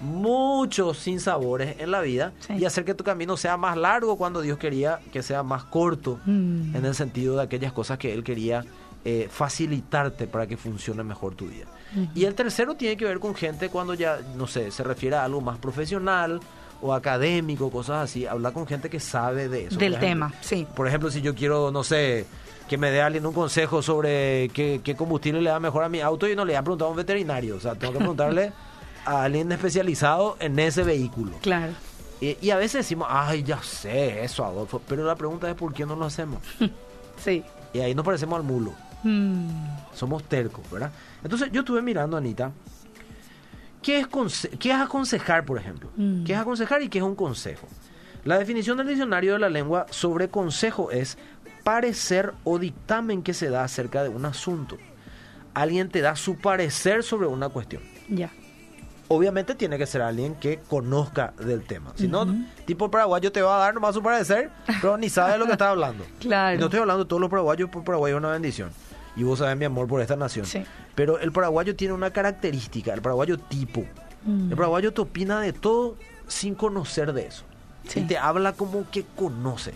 muchos 0.00 0.98
sinsabores 0.98 1.80
en 1.80 1.90
la 1.90 2.02
vida 2.02 2.34
y 2.50 2.66
hacer 2.66 2.84
que 2.84 2.92
tu 2.92 3.02
camino 3.02 3.38
sea 3.38 3.56
más 3.56 3.78
largo 3.78 4.18
cuando 4.18 4.42
Dios 4.42 4.58
quería 4.58 5.00
que 5.10 5.22
sea 5.22 5.42
más 5.42 5.64
corto 5.64 6.20
mm. 6.26 6.76
en 6.76 6.84
el 6.84 6.94
sentido 6.94 7.36
de 7.36 7.42
aquellas 7.42 7.72
cosas 7.72 7.96
que 7.96 8.12
Él 8.12 8.22
quería 8.22 8.62
eh, 9.06 9.28
facilitarte 9.30 10.26
para 10.26 10.46
que 10.46 10.58
funcione 10.58 11.02
mejor 11.02 11.34
tu 11.34 11.46
vida. 11.46 11.66
Y 12.14 12.24
el 12.24 12.34
tercero 12.34 12.74
tiene 12.74 12.96
que 12.96 13.06
ver 13.06 13.20
con 13.20 13.34
gente 13.34 13.70
cuando 13.70 13.94
ya, 13.94 14.18
no 14.36 14.46
sé, 14.46 14.70
se 14.70 14.82
refiere 14.82 15.16
a 15.16 15.24
algo 15.24 15.40
más 15.40 15.56
profesional 15.56 16.40
o 16.86 16.94
académico, 16.94 17.70
cosas 17.70 18.04
así, 18.04 18.26
hablar 18.26 18.52
con 18.52 18.66
gente 18.66 18.88
que 18.88 19.00
sabe 19.00 19.48
de 19.48 19.66
eso. 19.66 19.78
Del 19.78 19.98
tema, 19.98 20.32
sí. 20.40 20.66
Por 20.74 20.86
ejemplo, 20.86 21.10
si 21.10 21.20
yo 21.20 21.34
quiero, 21.34 21.70
no 21.70 21.82
sé, 21.82 22.26
que 22.68 22.78
me 22.78 22.90
dé 22.90 23.02
alguien 23.02 23.26
un 23.26 23.32
consejo 23.32 23.82
sobre 23.82 24.48
qué, 24.52 24.94
combustible 24.96 25.40
le 25.40 25.50
da 25.50 25.60
mejor 25.60 25.84
a 25.84 25.88
mi 25.88 26.00
auto, 26.00 26.28
y 26.28 26.36
no 26.36 26.44
le 26.44 26.52
voy 26.52 26.58
a 26.58 26.62
preguntar 26.62 26.86
a 26.86 26.90
un 26.90 26.96
veterinario, 26.96 27.56
o 27.56 27.60
sea, 27.60 27.74
tengo 27.74 27.92
que 27.92 27.98
preguntarle 27.98 28.52
a 29.04 29.24
alguien 29.24 29.50
especializado 29.52 30.36
en 30.40 30.58
ese 30.58 30.82
vehículo. 30.82 31.32
Claro. 31.40 31.72
Y, 32.20 32.48
a 32.48 32.56
veces 32.56 32.84
decimos, 32.84 33.08
ay, 33.10 33.42
ya 33.42 33.62
sé 33.62 34.24
eso, 34.24 34.44
Adolfo, 34.44 34.80
pero 34.88 35.04
la 35.04 35.16
pregunta 35.16 35.50
es 35.50 35.54
por 35.54 35.74
qué 35.74 35.84
no 35.84 35.96
lo 35.96 36.06
hacemos. 36.06 36.40
sí. 37.22 37.44
Y 37.74 37.80
ahí 37.80 37.94
nos 37.94 38.06
parecemos 38.06 38.38
al 38.38 38.42
mulo. 38.42 38.72
Mm. 39.02 39.48
Somos 39.92 40.24
tercos, 40.24 40.68
¿verdad? 40.70 40.90
Entonces 41.22 41.50
yo 41.52 41.60
estuve 41.60 41.82
mirando, 41.82 42.16
Anita, 42.16 42.52
¿qué 43.86 44.00
es, 44.00 44.48
qué 44.58 44.70
es 44.70 44.76
aconsejar, 44.76 45.44
por 45.44 45.58
ejemplo? 45.58 45.90
Mm. 45.94 46.24
¿Qué 46.24 46.32
es 46.32 46.38
aconsejar 46.38 46.82
y 46.82 46.88
qué 46.88 46.98
es 46.98 47.04
un 47.04 47.14
consejo? 47.14 47.68
La 48.24 48.36
definición 48.36 48.76
del 48.76 48.88
diccionario 48.88 49.34
de 49.34 49.38
la 49.38 49.48
lengua 49.48 49.86
sobre 49.90 50.28
consejo 50.28 50.90
es 50.90 51.16
parecer 51.62 52.34
o 52.42 52.58
dictamen 52.58 53.22
que 53.22 53.32
se 53.32 53.48
da 53.48 53.62
acerca 53.62 54.02
de 54.02 54.08
un 54.08 54.24
asunto. 54.24 54.76
Alguien 55.54 55.88
te 55.88 56.00
da 56.00 56.16
su 56.16 56.36
parecer 56.36 57.04
sobre 57.04 57.28
una 57.28 57.48
cuestión. 57.48 57.82
Ya 58.08 58.32
obviamente 59.08 59.54
tiene 59.54 59.78
que 59.78 59.86
ser 59.86 60.02
alguien 60.02 60.34
que 60.34 60.60
conozca 60.68 61.32
del 61.38 61.62
tema. 61.62 61.92
Si 61.94 62.08
no, 62.08 62.26
tipo 62.64 62.90
paraguayo 62.90 63.30
te 63.30 63.42
va 63.42 63.56
a 63.56 63.60
dar 63.60 63.74
nomás 63.74 63.94
su 63.94 64.02
parecer, 64.02 64.50
pero 64.80 64.96
ni 64.96 65.08
sabe 65.08 65.32
de 65.32 65.38
lo 65.38 65.46
que 65.46 65.52
está 65.52 65.70
hablando. 65.70 66.04
Claro. 66.18 66.58
no 66.58 66.66
estoy 66.66 66.80
hablando 66.80 67.04
de 67.04 67.08
todos 67.08 67.20
los 67.20 67.30
paraguayos, 67.30 67.70
por 67.70 67.84
Paraguay 67.84 68.12
es 68.12 68.18
una 68.18 68.30
bendición. 68.30 68.70
Y 69.16 69.22
vos 69.22 69.38
sabés 69.38 69.56
mi 69.56 69.64
amor 69.64 69.88
por 69.88 70.00
esta 70.00 70.16
nación. 70.16 70.46
Sí. 70.46 70.64
Pero 70.94 71.18
el 71.18 71.32
paraguayo 71.32 71.74
tiene 71.74 71.94
una 71.94 72.10
característica, 72.10 72.92
el 72.92 73.02
paraguayo 73.02 73.38
tipo. 73.38 73.84
Mm. 74.24 74.50
El 74.50 74.56
paraguayo 74.56 74.92
te 74.92 75.00
opina 75.00 75.40
de 75.40 75.52
todo 75.52 75.96
sin 76.28 76.54
conocer 76.54 77.12
de 77.12 77.26
eso. 77.26 77.44
Y 77.94 78.02
te 78.02 78.18
habla 78.18 78.52
como 78.52 78.90
que 78.90 79.04
conoce. 79.14 79.72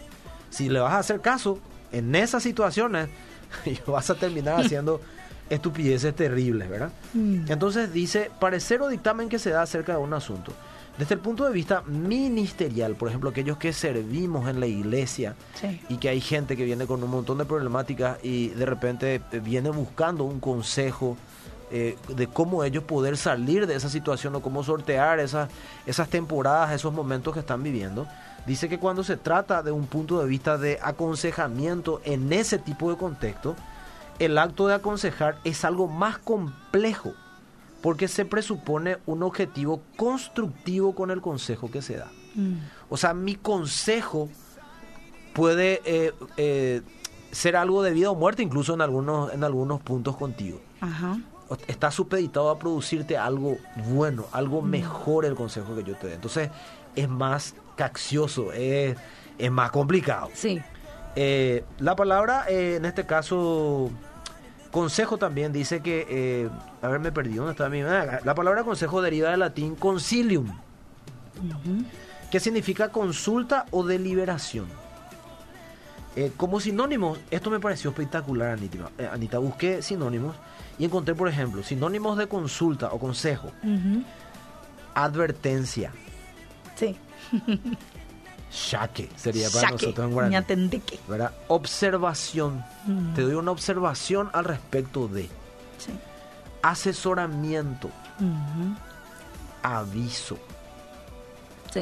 Si 0.51 0.69
le 0.69 0.81
vas 0.81 0.95
a 0.95 0.99
hacer 0.99 1.21
caso 1.21 1.59
en 1.93 2.15
esas 2.15 2.43
situaciones, 2.43 3.09
vas 3.87 4.11
a 4.11 4.15
terminar 4.15 4.61
haciendo 4.65 5.01
estupideces 5.49 6.15
terribles, 6.15 6.69
¿verdad? 6.69 6.93
Mm. 7.15 7.51
Entonces 7.51 7.93
dice, 7.93 8.31
parecer 8.39 8.83
o 8.83 8.89
dictamen 8.89 9.29
que 9.29 9.39
se 9.39 9.51
da 9.51 9.63
acerca 9.63 9.93
de 9.93 9.99
un 9.99 10.13
asunto. 10.13 10.53
Desde 10.99 11.15
el 11.15 11.21
punto 11.21 11.45
de 11.47 11.53
vista 11.53 11.83
ministerial, 11.83 12.95
por 12.95 13.09
ejemplo, 13.09 13.31
aquellos 13.31 13.57
que 13.57 13.73
servimos 13.73 14.49
en 14.49 14.61
la 14.61 14.67
iglesia 14.67 15.35
y 15.89 15.97
que 15.97 16.11
hay 16.11 16.21
gente 16.21 16.57
que 16.57 16.65
viene 16.65 16.87
con 16.87 17.03
un 17.03 17.11
montón 17.11 17.39
de 17.39 17.47
problemáticas 17.47 18.19
y 18.23 18.49
de 18.49 18.67
repente 18.67 19.23
viene 19.43 19.71
buscando 19.71 20.25
un 20.25 20.41
consejo 20.41 21.17
eh, 21.73 21.97
de 22.09 22.27
cómo 22.27 22.65
ellos 22.65 22.85
poder 22.85 23.17
salir 23.17 23.67
de 23.67 23.77
esa 23.77 23.89
situación 23.89 24.35
o 24.35 24.43
cómo 24.43 24.65
sortear 24.65 25.21
esas, 25.21 25.49
esas 25.87 26.09
temporadas, 26.09 26.73
esos 26.73 26.93
momentos 26.93 27.33
que 27.33 27.41
están 27.41 27.63
viviendo. 27.63 28.07
Dice 28.45 28.69
que 28.69 28.79
cuando 28.79 29.05
se 29.05 29.17
trata 29.17 29.63
de 29.63 29.71
un 29.71 29.87
punto 29.87 30.21
de 30.21 30.27
vista 30.27 30.59
de 30.59 30.79
aconsejamiento 30.83 32.01
en 32.05 32.33
ese 32.33 32.59
tipo 32.59 32.91
de 32.91 32.97
contexto, 32.97 33.55
el 34.19 34.37
acto 34.37 34.67
de 34.67 34.75
aconsejar 34.75 35.39
es 35.45 35.65
algo 35.65 35.87
más 35.87 36.19
complejo 36.19 37.15
porque 37.83 38.09
se 38.09 38.25
presupone 38.25 38.99
un 39.07 39.23
objetivo 39.23 39.83
constructivo 39.97 40.95
con 40.95 41.11
el 41.11 41.21
consejo 41.21 41.71
que 41.71 41.83
se 41.83 41.97
da. 41.97 42.11
Mm. 42.35 42.55
O 42.89 42.97
sea, 42.97 43.15
mi 43.15 43.37
consejo 43.37 44.29
puede 45.35 45.81
eh, 45.85 46.13
eh, 46.37 46.83
ser 47.31 47.57
algo 47.57 47.83
de 47.83 47.93
vida 47.93 48.11
o 48.11 48.15
muerte, 48.15 48.43
incluso 48.43 48.75
en 48.75 48.81
algunos, 48.81 49.33
en 49.33 49.45
algunos 49.45 49.81
puntos 49.81 50.17
contigo. 50.17 50.61
Está 51.67 51.91
supeditado 51.91 52.51
a 52.51 52.59
producirte 52.59 53.17
algo 53.17 53.59
bueno, 53.89 54.27
algo 54.33 54.63
mm. 54.63 54.69
mejor 54.69 55.25
el 55.25 55.35
consejo 55.35 55.75
que 55.75 55.85
yo 55.85 55.97
te 55.97 56.09
dé. 56.09 56.15
Entonces, 56.15 56.51
es 56.95 57.09
más 57.09 57.55
caccioso, 57.77 58.53
es, 58.53 58.97
es 59.39 59.51
más 59.51 59.71
complicado. 59.71 60.31
Sí. 60.35 60.61
Eh, 61.17 61.65
la 61.79 61.97
palabra, 61.97 62.45
en 62.49 62.85
este 62.85 63.05
caso, 63.05 63.91
Consejo 64.71 65.19
también 65.19 65.53
dice 65.53 65.81
que, 65.81 66.07
eh, 66.09 66.49
a 66.81 66.89
ver, 66.89 67.01
me 67.01 67.11
perdí, 67.11 67.35
¿dónde 67.35 67.53
está 67.53 67.69
mi? 67.69 67.81
Ah, 67.83 68.21
la 68.25 68.35
palabra 68.35 68.63
consejo 68.63 69.03
deriva 69.03 69.31
del 69.31 69.41
latín 69.41 69.75
concilium, 69.75 70.47
que 72.31 72.39
significa 72.39 72.91
consulta 72.91 73.67
o 73.73 73.85
deliberación. 73.85 74.67
Eh, 76.17 76.33
como 76.37 76.61
sinónimos, 76.61 77.19
esto 77.31 77.51
me 77.51 77.61
pareció 77.61 77.91
espectacular, 77.91 78.53
Anita. 78.53 78.91
Eh, 78.99 79.09
Anita. 79.13 79.39
Busqué 79.39 79.81
sinónimos 79.83 80.37
y 80.79 80.85
encontré, 80.85 81.15
por 81.15 81.29
ejemplo, 81.29 81.63
sinónimos 81.63 82.17
de 82.17 82.27
consulta 82.27 82.93
o 82.93 82.99
consejo. 82.99 83.51
Advertencia. 84.95 85.93
Sí. 86.77 86.97
Shaque 88.51 89.09
sería 89.17 89.49
para 89.51 89.71
nosotros 89.71 90.07
en 90.07 90.13
guaraní. 90.13 90.37
¿verdad? 91.09 91.33
Observación. 91.49 92.65
Mm. 92.87 93.15
Te 93.15 93.23
doy 93.23 93.35
una 93.35 93.53
observación 93.53 94.31
al 94.33 94.45
respecto 94.45 95.09
de. 95.09 95.25
Sí. 95.79 95.93
Asesoramiento. 96.63 97.91
Aviso. 99.63 100.37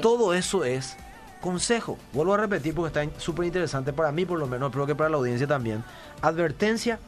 Todo 0.02 0.34
eso 0.34 0.64
es 0.64 0.96
consejo. 1.40 1.98
Vuelvo 2.12 2.34
a 2.34 2.37
repetir 2.37 2.75
porque 2.75 3.00
está 3.00 3.20
súper 3.20 3.46
interesante 3.46 3.92
para 3.92 4.12
mí 4.12 4.25
por 4.25 4.38
lo 4.38 4.46
menos, 4.46 4.70
creo 4.70 4.87
que 4.87 4.94
para 4.94 5.08
la 5.08 5.16
audiencia 5.16 5.46
también. 5.46 5.82
Advertencia, 6.20 6.98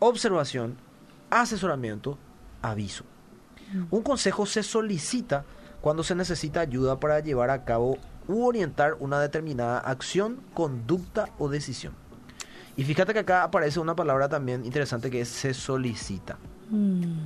observación, 0.00 0.76
asesoramiento, 1.30 2.18
aviso. 2.62 3.04
Mm. 3.72 3.84
Un 3.90 4.02
consejo 4.02 4.44
se 4.46 4.62
solicita 4.62 5.44
cuando 5.80 6.02
se 6.02 6.14
necesita 6.14 6.60
ayuda 6.60 6.98
para 6.98 7.20
llevar 7.20 7.50
a 7.50 7.64
cabo 7.64 7.98
u 8.28 8.44
orientar 8.44 8.96
una 9.00 9.20
determinada 9.20 9.78
acción, 9.78 10.40
conducta 10.54 11.28
o 11.38 11.48
decisión. 11.48 11.94
Y 12.76 12.84
fíjate 12.84 13.12
que 13.12 13.20
acá 13.20 13.44
aparece 13.44 13.78
una 13.78 13.94
palabra 13.94 14.28
también 14.28 14.64
interesante 14.64 15.10
que 15.10 15.20
es 15.20 15.28
se 15.28 15.54
solicita. 15.54 16.36
Mm. 16.70 17.18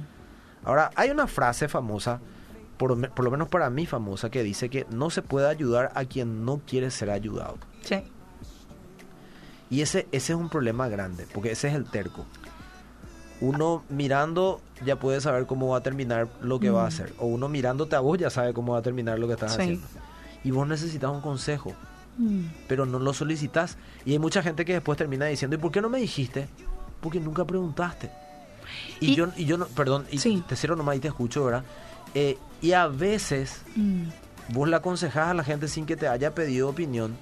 Ahora, 0.65 0.91
hay 0.95 1.11
una 1.11 1.27
frase 1.27 1.69
famosa, 1.69 2.21
por, 2.77 2.91
lo 2.91 3.31
menos 3.31 3.49
para 3.49 3.71
mí 3.71 3.87
famosa, 3.87 4.31
que 4.31 4.43
dice 4.43 4.69
que 4.69 4.87
no 4.91 5.09
se 5.11 5.23
puede 5.23 5.49
ayudar 5.49 5.91
a 5.95 6.05
quien 6.05 6.45
no 6.45 6.61
quiere 6.67 6.91
ser 6.91 7.11
ayudado. 7.11 7.57
Sí. 7.83 8.03
Y 9.71 9.81
ese, 9.81 10.07
ese 10.13 10.33
es 10.33 10.39
un 10.39 10.49
problema 10.49 10.89
grande, 10.89 11.27
porque 11.33 11.53
ese 11.53 11.69
es 11.69 11.75
el 11.75 11.85
terco. 11.85 12.27
Uno 13.41 13.85
mirando 13.89 14.61
ya 14.85 14.97
puede 14.97 15.21
saber 15.21 15.47
cómo 15.47 15.69
va 15.69 15.79
a 15.79 15.83
terminar 15.83 16.29
lo 16.43 16.59
que 16.59 16.71
va 16.71 16.83
a 16.83 16.85
mm. 16.85 16.89
hacer. 16.89 17.15
O 17.19 17.27
uno 17.27 17.49
mirándote 17.49 17.97
a 17.97 18.01
vos 18.01 18.19
ya 18.19 18.29
sabe 18.29 18.53
cómo 18.53 18.73
va 18.73 18.81
a 18.81 18.83
terminar 18.83 19.19
lo 19.19 19.29
que 19.29 19.35
estás 19.35 19.53
haciendo 19.53 19.87
y 20.45 20.51
vos 20.51 20.67
necesitas 20.67 21.11
un 21.11 21.21
consejo, 21.21 21.73
mm. 22.19 22.41
pero 22.69 22.87
no 22.87 22.99
lo 22.99 23.13
solicitas. 23.13 23.77
Y 24.05 24.13
hay 24.13 24.19
mucha 24.19 24.43
gente 24.43 24.65
que 24.65 24.75
después 24.75 24.97
termina 24.99 25.27
diciendo, 25.27 25.57
¿y 25.57 25.59
por 25.59 25.71
qué 25.73 25.81
no 25.81 25.89
me 25.89 25.99
dijiste? 26.01 26.49
Porque 27.01 27.21
nunca 27.21 27.45
preguntaste. 27.45 28.11
Y, 29.01 29.13
Y- 29.13 29.15
yo, 29.15 29.29
y 29.37 29.45
yo 29.47 29.57
no, 29.59 29.67
perdón, 29.67 30.07
y 30.11 30.19
Sí. 30.19 30.43
te 30.47 30.57
cierro 30.57 30.77
nomás 30.77 30.97
y 30.97 31.01
te 31.01 31.09
escucho, 31.09 31.45
¿verdad? 31.45 31.65
Eh, 32.15 32.39
y 32.61 32.73
a 32.73 32.87
veces 32.87 33.63
Mm. 33.77 34.05
vos 34.51 34.69
le 34.69 34.77
aconsejás 34.77 35.29
a 35.29 35.35
la 35.35 35.45
gente 35.45 35.69
sin 35.69 35.87
que 35.87 35.97
te 35.97 36.09
haya 36.09 36.35
pedido 36.35 36.69
opinión 36.69 37.17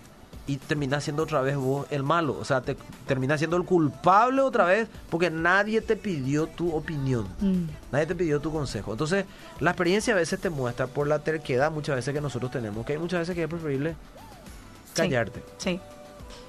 y 0.47 0.57
terminás 0.57 1.05
siendo 1.05 1.25
otra 1.25 1.41
vez 1.41 1.57
vos 1.57 1.87
el 1.91 2.03
malo. 2.03 2.37
O 2.39 2.45
sea, 2.45 2.61
te 2.61 2.77
terminás 3.07 3.41
siendo 3.41 3.57
el 3.57 3.65
culpable 3.65 4.43
otra 4.43 4.65
vez 4.65 4.89
porque 5.11 5.31
nadie 5.31 5.81
te 5.81 5.97
pidió 5.97 6.47
tu 6.47 6.75
opinión. 6.75 7.27
Mm. 7.41 7.65
Nadie 7.93 8.07
te 8.07 8.15
pidió 8.15 8.41
tu 8.41 8.53
consejo. 8.53 8.93
Entonces, 8.93 9.25
la 9.61 9.71
experiencia 9.71 10.15
a 10.15 10.17
veces 10.17 10.41
te 10.41 10.51
muestra 10.51 10.87
por 10.87 11.09
la 11.09 11.19
terquedad 11.19 11.71
muchas 11.73 11.97
veces 11.97 12.15
que 12.15 12.21
nosotros 12.21 12.51
tenemos, 12.51 12.87
que 12.87 12.93
hay 12.95 12.99
muchas 12.99 13.21
veces 13.21 13.35
que 13.35 13.43
es 13.43 13.49
preferible 13.49 13.97
callarte. 14.95 15.43
Sí. 15.59 15.81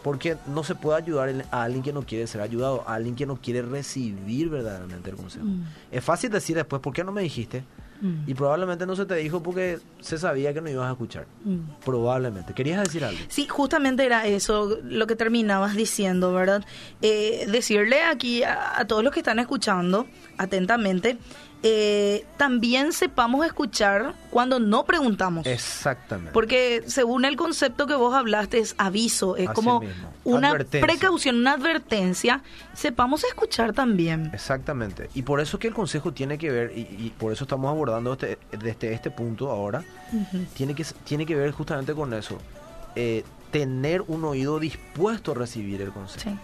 Porque 0.04 0.38
no 0.48 0.64
se 0.64 0.76
puede 0.76 1.00
ayudar 1.00 1.46
a 1.52 1.64
alguien 1.64 1.84
que 1.84 1.92
no 1.92 2.04
quiere 2.04 2.28
ser 2.28 2.42
ayudado, 2.42 2.84
a 2.88 2.94
alguien 2.94 3.16
que 3.16 3.26
no 3.26 3.38
quiere 3.38 3.62
recibir 3.62 4.50
verdaderamente 4.50 5.10
el 5.10 5.16
consejo. 5.16 5.46
Mm. 5.46 5.64
Es 5.92 6.04
fácil 6.04 6.30
decir 6.30 6.56
después, 6.56 6.82
¿por 6.82 6.94
qué 6.94 7.04
no 7.04 7.12
me 7.12 7.22
dijiste? 7.22 7.64
Mm. 8.02 8.30
Y 8.30 8.34
probablemente 8.34 8.86
no 8.86 8.96
se 8.96 9.06
te 9.06 9.16
dijo 9.16 9.42
porque 9.42 9.80
se 10.00 10.18
sabía 10.18 10.54
que 10.54 10.62
no 10.62 10.70
ibas 10.70 10.88
a 10.88 10.92
escuchar. 10.92 11.26
Mm. 11.44 11.60
Probablemente. 11.84 12.54
¿Querías 12.54 12.84
decir 12.84 13.04
algo? 13.04 13.20
Sí, 13.28 13.48
justamente 13.48 14.06
era 14.06 14.26
eso 14.28 14.78
lo 14.84 15.08
que 15.08 15.16
terminabas 15.16 15.76
diciendo, 15.76 16.34
¿verdad? 16.34 16.64
Eh, 17.02 17.48
decirle 17.52 18.02
aquí 18.02 18.44
a, 18.44 18.80
a 18.80 18.86
todos 18.86 19.04
los 19.04 19.14
que 19.14 19.20
están 19.20 19.40
escuchando 19.40 20.08
atentamente, 20.38 21.18
eh, 21.64 22.26
también 22.38 22.94
sepamos 22.94 23.46
escuchar 23.46 24.14
cuando 24.30 24.60
no 24.60 24.86
preguntamos. 24.86 25.46
Exactamente. 25.48 26.32
Porque 26.32 26.84
según 26.86 27.26
el 27.26 27.36
concepto 27.36 27.88
que 27.88 27.96
vos 27.96 28.14
hablaste 28.14 28.60
es 28.60 28.76
aviso, 28.78 29.36
es 29.38 29.48
Así 29.48 29.56
como 29.56 29.80
mismo. 29.82 30.14
una 30.24 30.56
precaución, 30.58 31.38
una 31.38 31.54
advertencia. 31.54 32.44
Sepamos 32.74 33.24
escuchar 33.24 33.74
también. 33.74 34.30
Exactamente. 34.34 35.10
Y 35.16 35.24
por 35.24 35.40
eso 35.40 35.58
que 35.58 35.68
el 35.68 35.74
consejo 35.74 36.14
tiene 36.14 36.38
que 36.38 36.52
ver, 36.52 36.74
y, 36.76 36.82
y 36.82 37.14
por 37.18 37.34
eso 37.34 37.46
estamos 37.46 37.70
abordando 37.70 38.14
este, 38.14 38.38
desde 38.52 38.94
este 38.94 39.10
punto 39.10 39.50
ahora, 39.50 39.84
tiene 40.56 40.76
que, 40.76 40.86
tiene 41.06 41.26
que 41.26 41.36
ver 41.36 41.52
justamente 41.52 41.94
con 41.94 42.14
eso. 42.14 42.38
Eh, 42.96 43.24
tener 43.52 44.04
un 44.08 44.26
oído 44.26 44.60
dispuesto 44.60 45.32
a 45.32 45.36
recibir 45.36 45.82
el 45.82 45.92
consejo. 45.92 46.30
Sí. 46.32 46.38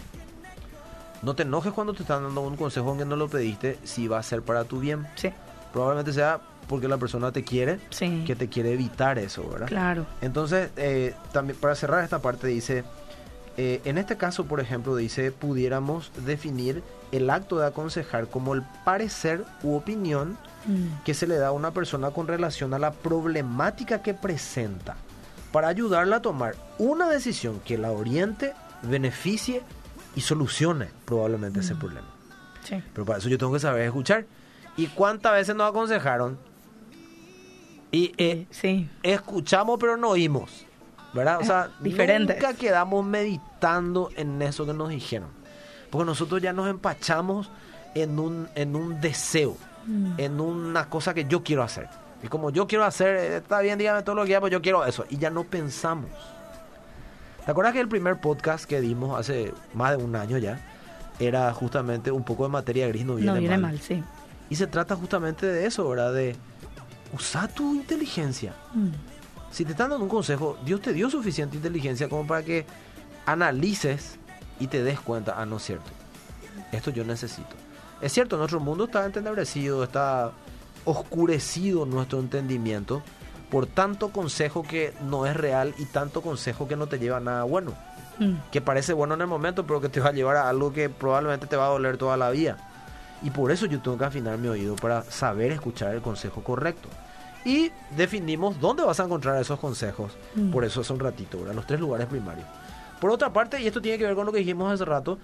No 1.23 1.35
te 1.35 1.43
enojes 1.43 1.73
cuando 1.73 1.93
te 1.93 2.03
están 2.03 2.23
dando 2.23 2.41
un 2.41 2.55
consejo 2.57 2.89
aunque 2.89 3.05
no 3.05 3.15
lo 3.15 3.27
pediste, 3.29 3.79
si 3.83 4.07
va 4.07 4.19
a 4.19 4.23
ser 4.23 4.41
para 4.41 4.65
tu 4.65 4.79
bien. 4.79 5.07
Sí, 5.15 5.29
Probablemente 5.71 6.13
sea 6.13 6.39
porque 6.67 6.87
la 6.87 6.97
persona 6.97 7.31
te 7.31 7.43
quiere, 7.43 7.79
sí. 7.89 8.23
que 8.27 8.35
te 8.35 8.47
quiere 8.47 8.73
evitar 8.73 9.17
eso, 9.19 9.47
¿verdad? 9.49 9.67
Claro. 9.67 10.05
Entonces, 10.21 10.69
eh, 10.77 11.13
también 11.31 11.57
para 11.59 11.75
cerrar 11.75 12.03
esta 12.03 12.19
parte 12.19 12.47
dice, 12.47 12.83
eh, 13.57 13.81
en 13.85 13.97
este 13.97 14.17
caso, 14.17 14.45
por 14.45 14.59
ejemplo, 14.59 14.95
dice, 14.95 15.31
pudiéramos 15.31 16.11
definir 16.25 16.83
el 17.11 17.29
acto 17.29 17.57
de 17.59 17.67
aconsejar 17.67 18.27
como 18.27 18.53
el 18.53 18.63
parecer 18.85 19.43
u 19.63 19.75
opinión 19.75 20.37
Mm. 20.65 21.03
que 21.03 21.13
se 21.13 21.27
le 21.27 21.35
da 21.35 21.47
a 21.47 21.51
una 21.51 21.71
persona 21.71 22.11
con 22.11 22.25
relación 22.25 22.73
a 22.73 22.79
la 22.79 22.91
problemática 22.93 24.01
que 24.01 24.13
presenta, 24.13 24.95
para 25.51 25.67
ayudarla 25.67 26.15
a 26.15 26.21
tomar 26.21 26.55
una 26.77 27.09
decisión 27.09 27.59
que 27.65 27.77
la 27.77 27.91
oriente, 27.91 28.53
beneficie 28.83 29.61
y 30.15 30.21
solucione 30.21 30.89
probablemente 31.05 31.59
ese 31.61 31.73
Mm. 31.75 31.79
problema. 31.79 32.07
Sí. 32.63 32.81
Pero 32.93 33.05
para 33.05 33.19
eso 33.19 33.29
yo 33.29 33.37
tengo 33.37 33.51
que 33.53 33.59
saber 33.59 33.83
escuchar. 33.83 34.25
¿Y 34.77 34.87
cuántas 34.87 35.33
veces 35.33 35.55
nos 35.55 35.69
aconsejaron? 35.69 36.37
Y 37.91 38.11
eh, 38.17 38.47
Sí. 38.49 38.89
escuchamos 39.03 39.77
pero 39.79 39.97
no 39.97 40.09
oímos. 40.09 40.65
¿Verdad? 41.13 41.39
O 41.41 41.43
sea, 41.43 41.69
Diferentes. 41.79 42.35
nunca 42.37 42.53
quedamos 42.55 43.05
meditando 43.05 44.09
en 44.15 44.41
eso 44.41 44.65
que 44.65 44.73
nos 44.73 44.89
dijeron. 44.89 45.29
Porque 45.91 46.05
nosotros 46.05 46.41
ya 46.41 46.53
nos 46.53 46.67
empachamos 46.67 47.51
en 47.93 48.17
un, 48.17 48.49
en 48.55 48.75
un 48.75 48.99
deseo, 48.99 49.55
Mm. 49.85 50.13
en 50.17 50.39
una 50.41 50.89
cosa 50.89 51.13
que 51.13 51.25
yo 51.25 51.43
quiero 51.43 51.61
hacer. 51.61 51.87
Y 52.23 52.27
como 52.29 52.49
yo 52.49 52.65
quiero 52.65 52.83
hacer, 52.85 53.15
eh, 53.17 53.37
está 53.37 53.59
bien, 53.59 53.77
dígame 53.77 54.01
todo 54.01 54.15
lo 54.15 54.25
que 54.25 54.39
pues 54.39 54.51
yo 54.51 54.61
quiero 54.61 54.83
eso. 54.85 55.05
Y 55.09 55.17
ya 55.17 55.29
no 55.29 55.43
pensamos. 55.43 56.09
¿Te 57.45 57.51
acuerdas 57.51 57.73
que 57.73 57.81
el 57.81 57.87
primer 57.89 58.19
podcast 58.21 58.65
que 58.65 58.79
dimos 58.79 59.19
hace 59.19 59.53
más 59.73 59.97
de 59.97 60.03
un 60.03 60.15
año 60.15 60.37
ya 60.37 60.59
era 61.19 61.53
justamente 61.53 62.11
un 62.11 62.23
poco 62.23 62.43
de 62.43 62.49
materia 62.49 62.87
gris, 62.87 63.05
no 63.05 63.15
viene, 63.15 63.31
No 63.33 63.39
viene 63.39 63.57
mal. 63.57 63.73
mal, 63.73 63.79
sí. 63.81 64.03
Y 64.49 64.55
se 64.55 64.67
trata 64.67 64.95
justamente 64.95 65.45
de 65.45 65.65
eso, 65.65 65.87
¿verdad? 65.89 66.13
De 66.13 66.35
usar 67.13 67.51
tu 67.51 67.73
inteligencia. 67.75 68.53
Mm. 68.73 68.87
Si 69.51 69.65
te 69.65 69.71
están 69.71 69.89
dando 69.89 70.03
un 70.03 70.09
consejo, 70.09 70.57
Dios 70.65 70.81
te 70.81 70.93
dio 70.93 71.09
suficiente 71.09 71.57
inteligencia 71.57 72.09
como 72.09 72.25
para 72.25 72.43
que 72.43 72.65
analices 73.25 74.17
y 74.59 74.67
te 74.67 74.83
des 74.83 74.99
cuenta, 74.99 75.35
ah, 75.37 75.45
no 75.45 75.57
es 75.57 75.63
cierto. 75.63 75.91
Esto 76.71 76.91
yo 76.91 77.03
necesito. 77.03 77.55
Es 78.01 78.11
cierto, 78.13 78.37
nuestro 78.37 78.59
mundo 78.59 78.85
está 78.85 79.05
entenebrecido, 79.05 79.83
está 79.83 80.31
oscurecido 80.85 81.85
nuestro 81.85 82.19
entendimiento 82.19 83.01
por 83.53 83.67
tanto 83.67 84.09
consejo 84.09 84.63
que 84.63 84.93
no 85.07 85.27
es 85.27 85.37
real 85.37 85.75
y 85.77 85.85
tanto 85.85 86.23
consejo 86.23 86.67
que 86.67 86.75
no 86.75 86.87
te 86.87 86.97
lleva 86.97 87.17
a 87.17 87.19
nada 87.19 87.43
bueno. 87.43 87.75
Mm. 88.17 88.37
Que 88.51 88.61
parece 88.61 88.93
bueno 88.93 89.13
en 89.13 89.21
el 89.21 89.27
momento, 89.27 89.67
pero 89.67 89.79
que 89.79 89.89
te 89.89 89.99
va 89.99 90.09
a 90.09 90.11
llevar 90.11 90.37
a 90.37 90.49
algo 90.49 90.73
que 90.73 90.89
probablemente 90.89 91.45
te 91.45 91.55
va 91.55 91.67
a 91.67 91.69
doler 91.69 91.97
toda 91.97 92.17
la 92.17 92.31
vida. 92.31 92.57
Y 93.21 93.29
por 93.29 93.51
eso 93.51 93.67
yo 93.67 93.79
tengo 93.79 93.95
que 93.95 94.05
afinar 94.05 94.39
mi 94.39 94.47
oído 94.47 94.75
para 94.75 95.03
saber 95.03 95.51
escuchar 95.51 95.93
el 95.93 96.01
consejo 96.01 96.43
correcto. 96.43 96.89
Y 97.45 97.71
definimos 97.95 98.59
dónde 98.59 98.81
vas 98.81 98.99
a 98.99 99.03
encontrar 99.03 99.39
esos 99.39 99.59
consejos. 99.59 100.13
Mm. 100.33 100.49
Por 100.49 100.65
eso 100.65 100.81
hace 100.81 100.91
un 100.91 100.99
ratito, 100.99 101.37
¿verdad? 101.37 101.53
Los 101.53 101.67
tres 101.67 101.79
lugares 101.79 102.07
primarios. 102.07 102.47
Por 102.99 103.11
otra 103.11 103.31
parte, 103.31 103.61
y 103.61 103.67
esto 103.67 103.83
tiene 103.83 103.99
que 103.99 104.05
ver 104.05 104.15
con 104.15 104.25
lo 104.25 104.31
que 104.31 104.39
dijimos 104.39 104.73
hace 104.73 104.83
rato, 104.83 105.19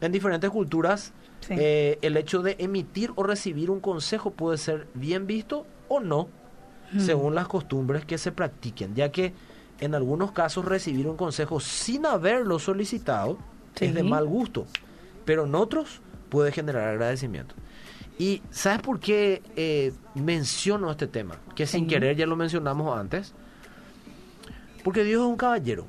en 0.00 0.10
diferentes 0.10 0.48
culturas 0.48 1.12
Sí. 1.40 1.52
eh, 1.58 1.98
el 2.00 2.16
hecho 2.16 2.40
de 2.40 2.56
emitir 2.60 3.12
o 3.16 3.24
recibir 3.24 3.70
un 3.70 3.80
consejo 3.80 4.30
puede 4.30 4.56
ser 4.56 4.86
bien 4.94 5.26
visto 5.26 5.66
o 5.88 6.00
no, 6.00 6.28
Mm. 6.94 7.00
según 7.00 7.34
las 7.34 7.46
costumbres 7.48 8.04
que 8.04 8.18
se 8.18 8.32
practiquen, 8.32 8.94
ya 8.94 9.10
que 9.10 9.32
en 9.80 9.94
algunos 9.94 10.32
casos 10.32 10.64
recibir 10.64 11.06
un 11.08 11.16
consejo 11.16 11.60
sin 11.60 12.06
haberlo 12.06 12.58
solicitado 12.58 13.38
Sí. 13.74 13.86
es 13.86 13.94
de 13.94 14.02
mal 14.04 14.26
gusto, 14.26 14.66
pero 15.24 15.44
en 15.46 15.54
otros 15.54 16.00
puede 16.28 16.52
generar 16.52 16.88
agradecimiento. 16.88 17.54
¿Y 18.18 18.40
sabes 18.50 18.80
por 18.80 19.00
qué 19.00 19.42
eh, 19.56 19.92
menciono 20.14 20.88
este 20.90 21.08
tema? 21.08 21.36
Que 21.56 21.66
sin 21.66 21.80
Sí. 21.84 21.86
querer 21.88 22.16
ya 22.16 22.26
lo 22.26 22.36
mencionamos 22.36 22.96
antes. 22.96 23.34
Porque 24.84 25.02
Dios 25.02 25.22
es 25.22 25.26
un 25.28 25.36
caballero. 25.36 25.86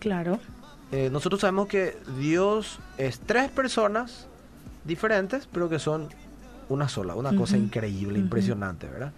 Claro. 0.00 0.40
Eh, 0.90 1.10
nosotros 1.12 1.40
sabemos 1.42 1.68
que 1.68 1.96
Dios 2.18 2.80
es 2.96 3.20
tres 3.20 3.50
personas 3.50 4.26
diferentes, 4.84 5.46
pero 5.52 5.68
que 5.68 5.78
son 5.78 6.08
una 6.68 6.88
sola. 6.88 7.14
Una 7.14 7.34
cosa 7.36 7.56
Ujú. 7.56 7.64
increíble, 7.66 8.14
Ujú. 8.14 8.22
impresionante, 8.24 8.88
¿verdad? 8.88 9.12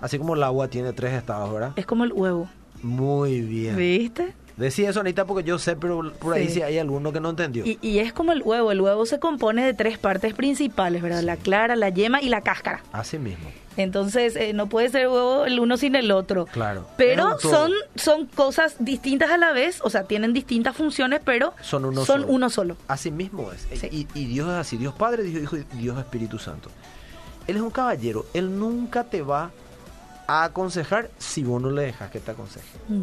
Así 0.00 0.18
como 0.18 0.34
el 0.34 0.42
agua 0.42 0.68
tiene 0.68 0.92
tres 0.92 1.12
estados, 1.14 1.52
¿verdad? 1.52 1.72
Es 1.76 1.86
como 1.86 2.04
el 2.04 2.12
huevo. 2.12 2.48
Muy 2.82 3.40
bien. 3.40 3.76
¿Viste? 3.76 4.34
Decía 4.56 4.90
eso, 4.90 4.98
Anita, 5.00 5.24
porque 5.24 5.44
yo 5.46 5.56
sé, 5.60 5.76
pero 5.76 6.12
por 6.18 6.34
ahí 6.34 6.48
Sí. 6.48 6.54
sí 6.54 6.62
hay 6.62 6.78
alguno 6.78 7.12
que 7.12 7.20
no 7.20 7.30
entendió. 7.30 7.64
Y, 7.64 7.78
y 7.80 8.00
es 8.00 8.12
como 8.12 8.32
el 8.32 8.42
huevo. 8.42 8.72
El 8.72 8.80
huevo 8.80 9.06
se 9.06 9.20
compone 9.20 9.64
de 9.64 9.72
tres 9.72 9.98
partes 9.98 10.34
principales, 10.34 11.00
¿verdad? 11.00 11.22
La 11.22 11.36
clara, 11.36 11.76
la 11.76 11.90
yema 11.90 12.20
y 12.20 12.28
la 12.28 12.40
cáscara. 12.40 12.82
Así 12.90 13.18
mismo, 13.18 13.48
Entonces, 13.76 14.34
eh, 14.34 14.52
no 14.54 14.68
puede 14.68 14.88
ser 14.88 15.06
huevo 15.06 15.44
el 15.44 15.60
uno 15.60 15.76
sin 15.76 15.94
el 15.94 16.10
otro. 16.10 16.46
claro. 16.46 16.88
Pero 16.96 17.38
son, 17.38 17.70
son 17.94 18.26
cosas 18.26 18.74
distintas 18.80 19.30
a 19.30 19.38
la 19.38 19.52
vez, 19.52 19.80
o 19.84 19.90
sea, 19.90 20.02
tienen 20.04 20.32
distintas 20.32 20.74
funciones, 20.76 21.20
pero 21.24 21.54
Son 21.62 21.84
uno 21.84 22.04
son 22.04 22.22
solo. 22.22 22.32
uno 22.32 22.50
solo. 22.50 22.76
Así 22.88 23.12
mismo 23.12 23.52
es. 23.52 23.68
Sí. 23.80 23.88
Y, 23.92 24.08
y 24.20 24.24
Dios 24.26 24.48
es 24.48 24.54
así. 24.54 24.76
Dios 24.76 24.92
Padre, 24.94 25.22
Dios 25.22 25.40
Hijo 25.44 25.56
y 25.56 25.64
Dios 25.76 25.96
Espíritu 26.00 26.40
Santo. 26.40 26.68
Él 27.46 27.54
es 27.56 27.62
un 27.62 27.70
caballero. 27.70 28.26
Él 28.34 28.58
nunca 28.58 29.04
te 29.04 29.22
va 29.22 29.44
a 29.44 29.50
aconsejar 30.28 31.10
si 31.18 31.42
vos 31.42 31.60
no 31.60 31.70
le 31.70 31.82
dejas 31.82 32.10
que 32.10 32.20
te 32.20 32.30
aconseje. 32.30 32.78
Mm. 32.88 33.02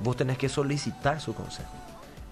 Vos 0.00 0.16
tenés 0.16 0.38
que 0.38 0.48
solicitar 0.48 1.20
su 1.20 1.34
consejo. 1.34 1.70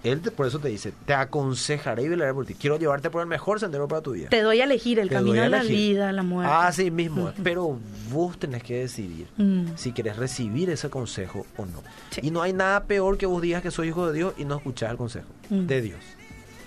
Él 0.03 0.19
te- 0.19 0.31
por 0.31 0.45
eso 0.45 0.59
te 0.59 0.67
dice, 0.67 0.91
te 1.05 1.13
aconsejaré 1.13 2.03
y 2.03 2.09
velaré 2.09 2.33
por 2.33 2.45
ti. 2.45 2.55
Quiero 2.55 2.77
llevarte 2.77 3.09
por 3.09 3.21
el 3.21 3.27
mejor 3.27 3.61
sendero 3.61 3.87
para 3.87 4.01
tu 4.01 4.11
vida. 4.11 4.27
Te 4.27 4.41
doy 4.41 4.59
a 4.59 4.65
elegir 4.65 4.99
el 4.99 5.07
Te 5.07 5.15
camino 5.15 5.39
a 5.39 5.43
de 5.45 5.49
la 5.49 5.63
vida, 5.63 6.11
la 6.11 6.23
muerte. 6.23 6.51
Así 6.53 6.91
mismo 6.91 7.29
es. 7.29 7.35
Ujú. 7.35 7.43
Pero 7.43 7.79
vos 8.11 8.37
tenés 8.37 8.63
que 8.63 8.79
decidir 8.79 9.27
Mm. 9.37 9.67
si 9.77 9.93
querés 9.93 10.17
recibir 10.17 10.69
ese 10.69 10.89
consejo 10.89 11.45
o 11.55 11.65
no. 11.65 11.81
Sí. 12.09 12.19
Y 12.21 12.31
no 12.31 12.41
hay 12.41 12.51
nada 12.51 12.83
peor 12.83 13.17
que 13.17 13.25
vos 13.25 13.41
digas 13.41 13.61
que 13.61 13.71
soy 13.71 13.87
hijo 13.89 14.05
de 14.07 14.13
Dios 14.13 14.33
y 14.37 14.43
no 14.43 14.57
escuchás 14.57 14.91
el 14.91 14.97
consejo 14.97 15.29
Mm. 15.49 15.67
de 15.67 15.81
Dios. 15.81 15.99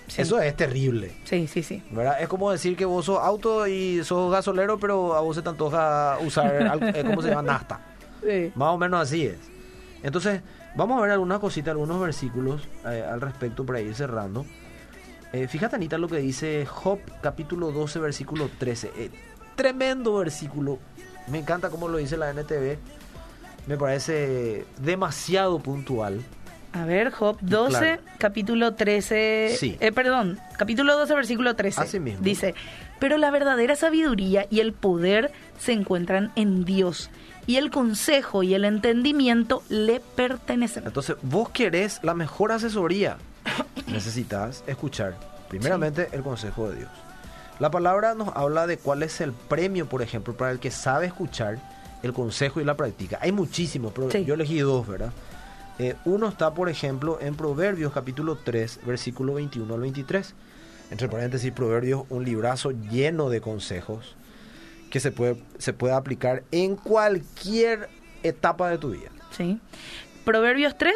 Sí. 0.07 0.21
Eso 0.21 0.39
es 0.39 0.55
terrible. 0.55 1.13
Sí, 1.25 1.47
sí, 1.47 1.63
sí. 1.63 1.83
¿verdad? 1.91 2.21
Es 2.21 2.27
como 2.27 2.51
decir 2.51 2.77
que 2.77 2.85
vos 2.85 3.05
sos 3.05 3.19
auto 3.19 3.67
y 3.67 4.03
sos 4.03 4.31
gasolero, 4.31 4.79
pero 4.79 5.15
a 5.15 5.21
vos 5.21 5.35
se 5.35 5.41
te 5.41 5.49
antoja 5.49 6.17
usar, 6.25 6.81
eh, 6.95 7.03
¿cómo 7.05 7.21
se 7.21 7.29
llama? 7.29 7.41
Nafta. 7.41 7.79
Sí. 8.23 8.51
Más 8.55 8.69
o 8.69 8.77
menos 8.77 9.01
así 9.01 9.25
es. 9.25 9.37
Entonces, 10.03 10.41
vamos 10.75 10.97
a 10.97 11.01
ver 11.01 11.11
algunas 11.11 11.39
cositas, 11.39 11.71
algunos 11.71 11.99
versículos 11.99 12.67
eh, 12.85 13.05
al 13.09 13.19
respecto 13.21 13.65
para 13.65 13.81
ir 13.81 13.93
cerrando. 13.93 14.45
Eh, 15.33 15.47
fíjate, 15.47 15.75
Anita, 15.75 15.97
lo 15.97 16.07
que 16.07 16.17
dice 16.17 16.65
Job, 16.65 16.99
capítulo 17.21 17.71
12, 17.71 17.99
versículo 17.99 18.49
13. 18.57 18.91
Eh, 18.95 19.11
tremendo 19.55 20.15
versículo. 20.15 20.79
Me 21.27 21.39
encanta 21.39 21.69
cómo 21.69 21.89
lo 21.89 21.97
dice 21.97 22.15
la 22.15 22.29
NTV. 22.29 22.77
Me 23.67 23.77
parece 23.77 24.65
demasiado 24.79 25.59
puntual. 25.59 26.21
A 26.73 26.85
ver, 26.85 27.11
Job 27.11 27.37
12, 27.41 27.77
Claro. 27.79 28.01
capítulo 28.19 28.73
13. 28.75 29.55
Sí. 29.57 29.77
eh, 29.79 29.91
perdón, 29.91 30.39
capítulo 30.57 30.95
12, 30.97 31.15
versículo 31.15 31.55
13. 31.55 31.81
Así 31.81 31.99
mismo. 31.99 32.21
Dice: 32.23 32.53
Pero 32.99 33.17
la 33.17 33.31
verdadera 33.31 33.75
sabiduría 33.75 34.45
y 34.49 34.59
el 34.59 34.73
poder 34.73 35.31
se 35.59 35.71
encuentran 35.71 36.31
en 36.35 36.65
Dios, 36.65 37.09
y 37.47 37.55
el 37.55 37.71
consejo 37.71 38.43
y 38.43 38.53
el 38.53 38.65
entendimiento 38.65 39.63
le 39.69 39.99
pertenecen. 40.01 40.83
Entonces, 40.85 41.15
vos 41.23 41.49
querés 41.49 41.99
la 42.03 42.13
mejor 42.13 42.51
asesoría. 42.51 43.17
Necesitas 43.87 44.63
escuchar, 44.67 45.15
primeramente, 45.49 46.09
el 46.11 46.21
consejo 46.21 46.69
de 46.69 46.77
Dios. 46.79 46.89
La 47.59 47.71
palabra 47.71 48.13
nos 48.13 48.29
habla 48.35 48.67
de 48.67 48.77
cuál 48.77 49.01
es 49.03 49.19
el 49.21 49.31
premio, 49.31 49.87
por 49.87 50.01
ejemplo, 50.03 50.35
para 50.35 50.51
el 50.51 50.59
que 50.59 50.69
sabe 50.69 51.07
escuchar 51.07 51.57
el 52.03 52.13
consejo 52.13 52.61
y 52.61 52.65
la 52.65 52.75
práctica. 52.77 53.17
Hay 53.21 53.31
muchísimos, 53.31 53.93
pero 53.95 54.11
Sí. 54.11 54.25
yo 54.25 54.35
elegí 54.35 54.59
dos, 54.59 54.85
¿verdad? 54.85 55.11
Eh, 55.79 55.95
uno 56.05 56.27
está, 56.27 56.53
por 56.53 56.69
ejemplo, 56.69 57.19
en 57.21 57.35
Proverbios 57.35 57.93
capítulo 57.93 58.35
3, 58.37 58.79
versículo 58.85 59.35
21 59.35 59.73
al 59.73 59.79
23. 59.81 60.33
Entre 60.89 61.07
paréntesis, 61.09 61.51
Proverbios, 61.51 62.03
un 62.09 62.23
librazo 62.25 62.71
lleno 62.71 63.29
de 63.29 63.41
consejos 63.41 64.15
que 64.89 64.99
se 64.99 65.11
puede, 65.11 65.37
se 65.57 65.73
puede 65.73 65.93
aplicar 65.93 66.43
en 66.51 66.75
cualquier 66.77 67.89
etapa 68.23 68.69
de 68.69 68.77
tu 68.77 68.91
vida. 68.91 69.09
¿sí? 69.31 69.59
Proverbios 70.25 70.77
3 70.77 70.93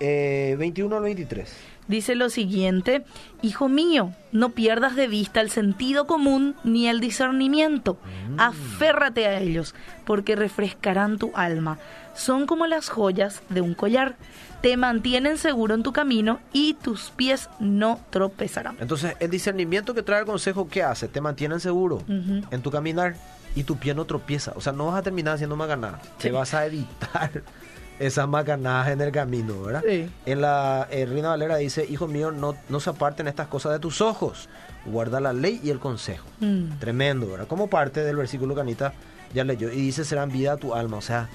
Eh, 0.00 0.56
21 0.58 0.96
al 0.96 1.02
23. 1.02 1.52
dice 1.88 2.14
lo 2.16 2.30
siguiente: 2.30 3.04
Hijo 3.42 3.68
mío, 3.68 4.12
no 4.32 4.50
pierdas 4.50 4.96
de 4.96 5.06
vista 5.08 5.40
el 5.40 5.50
sentido 5.50 6.06
común 6.06 6.54
ni 6.64 6.88
el 6.88 7.00
discernimiento. 7.00 7.96
Mm. 8.30 8.40
Aférrate 8.40 9.26
a 9.26 9.40
ellos, 9.40 9.74
porque 10.04 10.36
refrescarán 10.36 11.18
tu 11.18 11.30
alma. 11.34 11.78
Son 12.14 12.46
como 12.46 12.66
las 12.66 12.88
joyas 12.88 13.42
de 13.48 13.60
un 13.60 13.74
collar. 13.74 14.16
Te 14.60 14.76
mantienen 14.76 15.38
seguro 15.38 15.74
en 15.74 15.82
tu 15.82 15.92
camino 15.92 16.38
y 16.52 16.74
tus 16.74 17.10
pies 17.10 17.48
no 17.60 17.98
tropezarán. 18.10 18.76
Entonces, 18.80 19.14
el 19.20 19.30
discernimiento 19.30 19.94
que 19.94 20.02
trae 20.02 20.20
el 20.20 20.26
consejo, 20.26 20.68
¿qué 20.68 20.82
hace? 20.82 21.08
Te 21.08 21.20
mantienen 21.20 21.60
seguro 21.60 21.96
Ujú. 21.96 22.42
en 22.50 22.60
tu 22.62 22.70
caminar 22.70 23.16
y 23.54 23.64
tu 23.64 23.76
pie 23.78 23.94
no 23.94 24.04
tropieza. 24.04 24.52
O 24.56 24.60
sea, 24.60 24.72
no 24.72 24.86
vas 24.86 24.96
a 24.98 25.02
terminar 25.02 25.34
haciendo 25.36 25.56
macanadas. 25.56 26.02
Te 26.18 26.28
Sí. 26.28 26.30
vas 26.30 26.52
a 26.52 26.66
evitar 26.66 27.42
esas 27.98 28.28
macanadas 28.28 28.88
en 28.88 29.00
el 29.00 29.12
camino, 29.12 29.62
¿verdad? 29.62 29.82
Sí. 29.88 30.10
En 30.26 30.40
la 30.42 30.86
eh, 30.90 31.06
Reina 31.06 31.30
Valera 31.30 31.56
dice, 31.56 31.86
hijo 31.88 32.06
mío, 32.06 32.30
no, 32.30 32.54
no 32.68 32.80
se 32.80 32.90
aparten 32.90 33.28
estas 33.28 33.46
cosas 33.48 33.72
de 33.72 33.78
tus 33.78 34.02
ojos. 34.02 34.48
Guarda 34.84 35.20
la 35.20 35.32
ley 35.32 35.58
y 35.62 35.70
el 35.70 35.78
consejo. 35.78 36.26
Mm. 36.40 36.78
Tremendo, 36.80 37.30
¿verdad? 37.30 37.46
Como 37.46 37.68
parte 37.70 38.04
del 38.04 38.16
versículo 38.16 38.54
que 38.54 38.60
Anita 38.60 38.92
ya 39.32 39.44
leyó. 39.44 39.70
Y 39.70 39.76
dice, 39.76 40.04
serán 40.04 40.30
vida 40.30 40.52
a 40.52 40.56
tu 40.58 40.74
alma. 40.74 40.98
O 40.98 41.02
sea, 41.02 41.28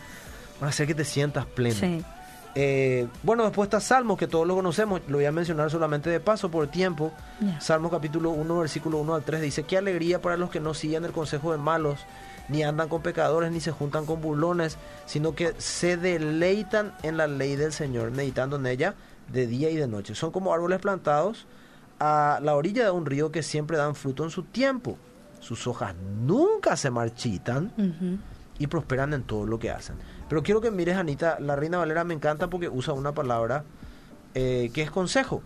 van 0.59 0.67
a 0.67 0.69
hacer 0.69 0.87
que 0.87 0.95
te 0.95 1.05
sientas 1.05 1.45
pleno. 1.45 1.75
Sí. 1.75 2.03
Eh, 2.57 3.07
bueno, 3.21 3.43
después 3.43 3.67
está 3.67 3.81
Salmos, 3.81 4.17
que 4.17 4.27
todos 4.27 4.47
lo 4.47 4.55
conocemos, 4.55 5.01
lo 5.09 5.17
voy 5.17 5.25
a 5.25 5.31
mencionar 5.33 5.69
solamente 5.69 6.09
de 6.09 6.21
paso 6.21 6.49
por 6.49 6.67
tiempo. 6.67 7.11
Ya. 7.41 7.59
Salmos 7.59 7.91
capítulo 7.91 8.29
1, 8.29 8.59
versículo 8.59 8.97
1 8.99 9.15
al 9.15 9.23
3 9.23 9.41
dice, 9.41 9.63
qué 9.63 9.77
alegría 9.77 10.21
para 10.21 10.37
los 10.37 10.49
que 10.49 10.61
no 10.61 10.73
siguen 10.73 11.03
el 11.03 11.11
consejo 11.11 11.51
de 11.51 11.57
malos, 11.57 11.99
ni 12.47 12.63
andan 12.63 12.87
con 12.87 13.01
pecadores, 13.01 13.51
ni 13.51 13.59
se 13.59 13.71
juntan 13.71 14.05
con 14.05 14.21
burlones, 14.21 14.77
sino 15.05 15.35
que 15.35 15.53
se 15.57 15.97
deleitan 15.97 16.93
en 17.03 17.17
la 17.17 17.27
ley 17.27 17.57
del 17.57 17.73
Señor, 17.73 18.11
meditando 18.11 18.55
en 18.55 18.67
ella 18.67 18.95
de 19.33 19.47
día 19.47 19.69
y 19.69 19.75
de 19.75 19.87
noche. 19.87 20.15
Son 20.15 20.31
como 20.31 20.53
árboles 20.53 20.79
plantados 20.79 21.45
a 21.99 22.39
la 22.41 22.55
orilla 22.55 22.85
de 22.85 22.91
un 22.91 23.05
río 23.05 23.31
que 23.31 23.43
siempre 23.43 23.77
dan 23.77 23.95
fruto 23.95 24.23
en 24.23 24.29
su 24.29 24.43
tiempo. 24.43 24.97
Sus 25.39 25.67
hojas 25.67 25.93
nunca 26.21 26.75
se 26.77 26.89
marchitan 26.89 27.71
y 28.57 28.67
prosperan 28.67 29.13
en 29.13 29.23
todo 29.23 29.45
lo 29.45 29.59
que 29.59 29.71
hacen. 29.71 29.95
Pero 30.29 30.41
quiero 30.43 30.61
que 30.61 30.71
mires, 30.71 30.97
Anita, 30.97 31.37
la 31.39 31.55
Reina 31.55 31.77
Valera 31.77 32.03
me 32.03 32.13
encanta 32.13 32.49
porque 32.49 32.67
usa 32.69 32.93
una 32.93 33.11
palabra 33.13 33.63
eh, 34.33 34.69
que 34.73 34.81
es 34.81 34.91
consejo. 34.91 35.41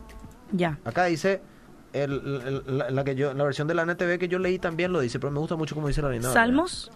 Ya. 0.52 0.80
Acá 0.86 1.06
dice, 1.06 1.42
el- 1.94 2.64
el- 2.68 2.78
la, 2.78 2.90
la 2.90 3.04
que 3.04 3.16
yo, 3.16 3.34
la 3.34 3.44
versión 3.44 3.68
de 3.68 3.74
la 3.76 3.84
NTV 3.84 4.18
que 4.18 4.28
yo 4.28 4.40
leí 4.40 4.58
también 4.60 4.92
lo 4.94 5.00
dice, 5.02 5.20
pero 5.20 5.32
me 5.32 5.40
gusta 5.40 5.56
mucho 5.56 5.76
como 5.76 5.88
dice 5.88 6.02
la 6.02 6.08
Reina 6.10 6.28
Valera. 6.30 6.42
Salmos 6.46 6.92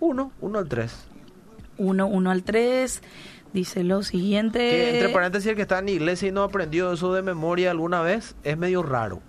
1, 0.00 0.32
1 0.40 0.58
al 0.58 0.68
3. 0.68 1.06
1, 1.78 2.06
1 2.06 2.30
al 2.30 2.42
3. 2.44 3.02
Dice 3.52 3.84
lo 3.84 4.02
siguiente. 4.02 4.58
Que 4.58 4.94
entre 4.98 5.08
paréntesis, 5.12 5.48
el 5.50 5.56
que 5.56 5.62
está 5.62 5.78
en 5.78 5.88
iglesia 5.88 6.28
y 6.28 6.32
no 6.32 6.42
aprendió 6.42 6.92
eso 6.92 7.12
de 7.14 7.22
memoria 7.22 7.70
alguna 7.70 8.00
vez, 8.00 8.34
es 8.42 8.56
medio 8.58 8.82
raro. 8.82 9.20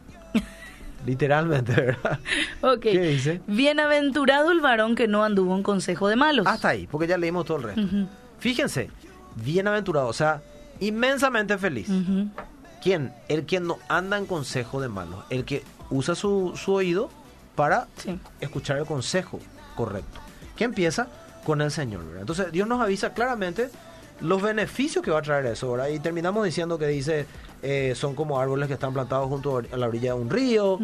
Literalmente, 1.06 1.72
¿verdad? 1.74 2.20
Ok. 2.62 2.82
¿Qué 2.82 3.00
dice? 3.02 3.42
Bienaventurado 3.48 4.52
el 4.52 4.60
varón 4.62 4.96
que 4.96 5.08
no 5.08 5.24
anduvo 5.24 5.56
en 5.56 5.64
consejo 5.64 6.08
de 6.08 6.16
malos. 6.16 6.48
Hasta 6.48 6.70
ahí, 6.70 6.88
porque 6.88 7.08
ya 7.08 7.18
leímos 7.18 7.46
todo 7.46 7.58
el 7.58 7.64
resto. 7.64 7.82
Fíjense, 8.40 8.90
bienaventurado, 9.36 10.08
o 10.08 10.14
sea, 10.14 10.42
inmensamente 10.80 11.58
feliz. 11.58 11.88
¿Quién? 12.82 13.14
El 13.28 13.46
que 13.46 13.60
no 13.60 13.78
anda 13.88 14.18
en 14.18 14.26
consejo 14.26 14.82
de 14.82 14.88
malos. 14.90 15.24
El 15.30 15.46
que 15.46 15.64
usa 15.90 16.16
su, 16.16 16.54
su 16.56 16.74
oído 16.74 17.10
para 17.56 17.88
Sí. 17.98 18.20
escuchar 18.42 18.78
el 18.78 18.86
consejo 18.86 19.40
correcto. 19.76 20.20
Que 20.56 20.64
empieza 20.66 21.08
con 21.46 21.62
el 21.62 21.72
Señor. 21.72 22.04
¿verdad? 22.06 22.22
Entonces 22.22 22.52
Dios 22.52 22.68
nos 22.68 22.82
avisa 22.82 23.14
claramente 23.14 23.70
los 24.22 24.42
beneficios 24.42 25.04
que 25.04 25.12
va 25.12 25.20
a 25.20 25.22
traer 25.22 25.46
eso. 25.48 25.72
¿verdad? 25.72 25.90
Y 25.90 26.00
terminamos 26.00 26.44
diciendo 26.46 26.78
que 26.78 26.88
dice, 26.88 27.26
eh, 27.62 27.94
son 27.96 28.16
como 28.16 28.40
árboles 28.40 28.68
que 28.68 28.74
están 28.76 28.94
plantados 28.94 29.28
junto 29.28 29.58
a 29.58 29.78
la 29.78 29.88
orilla 29.88 30.14
de 30.14 30.20
un 30.20 30.30
río. 30.30 30.80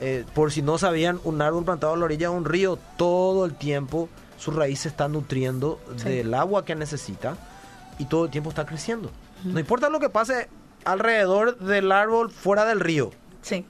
Eh, 0.00 0.24
por 0.34 0.52
si 0.52 0.62
no 0.62 0.78
sabían, 0.78 1.20
un 1.24 1.40
árbol 1.42 1.64
plantado 1.64 1.94
a 1.94 1.96
la 1.96 2.04
orilla 2.04 2.30
de 2.30 2.36
un 2.36 2.44
río 2.44 2.78
todo 2.96 3.44
el 3.44 3.54
tiempo, 3.54 4.08
su 4.38 4.50
raíz 4.50 4.80
se 4.80 4.88
está 4.88 5.08
nutriendo 5.08 5.80
Sí. 5.96 6.08
del 6.08 6.34
agua 6.34 6.64
que 6.64 6.74
necesita 6.74 7.36
y 7.98 8.04
todo 8.04 8.26
el 8.26 8.30
tiempo 8.30 8.50
está 8.50 8.66
creciendo. 8.66 9.10
No 9.44 9.58
importa 9.60 9.88
lo 9.88 10.00
que 10.00 10.08
pase 10.10 10.48
alrededor 10.84 11.58
del 11.58 11.90
árbol 11.92 12.30
fuera 12.30 12.64
del 12.64 12.80
río, 12.80 13.10
Sí, 13.42 13.64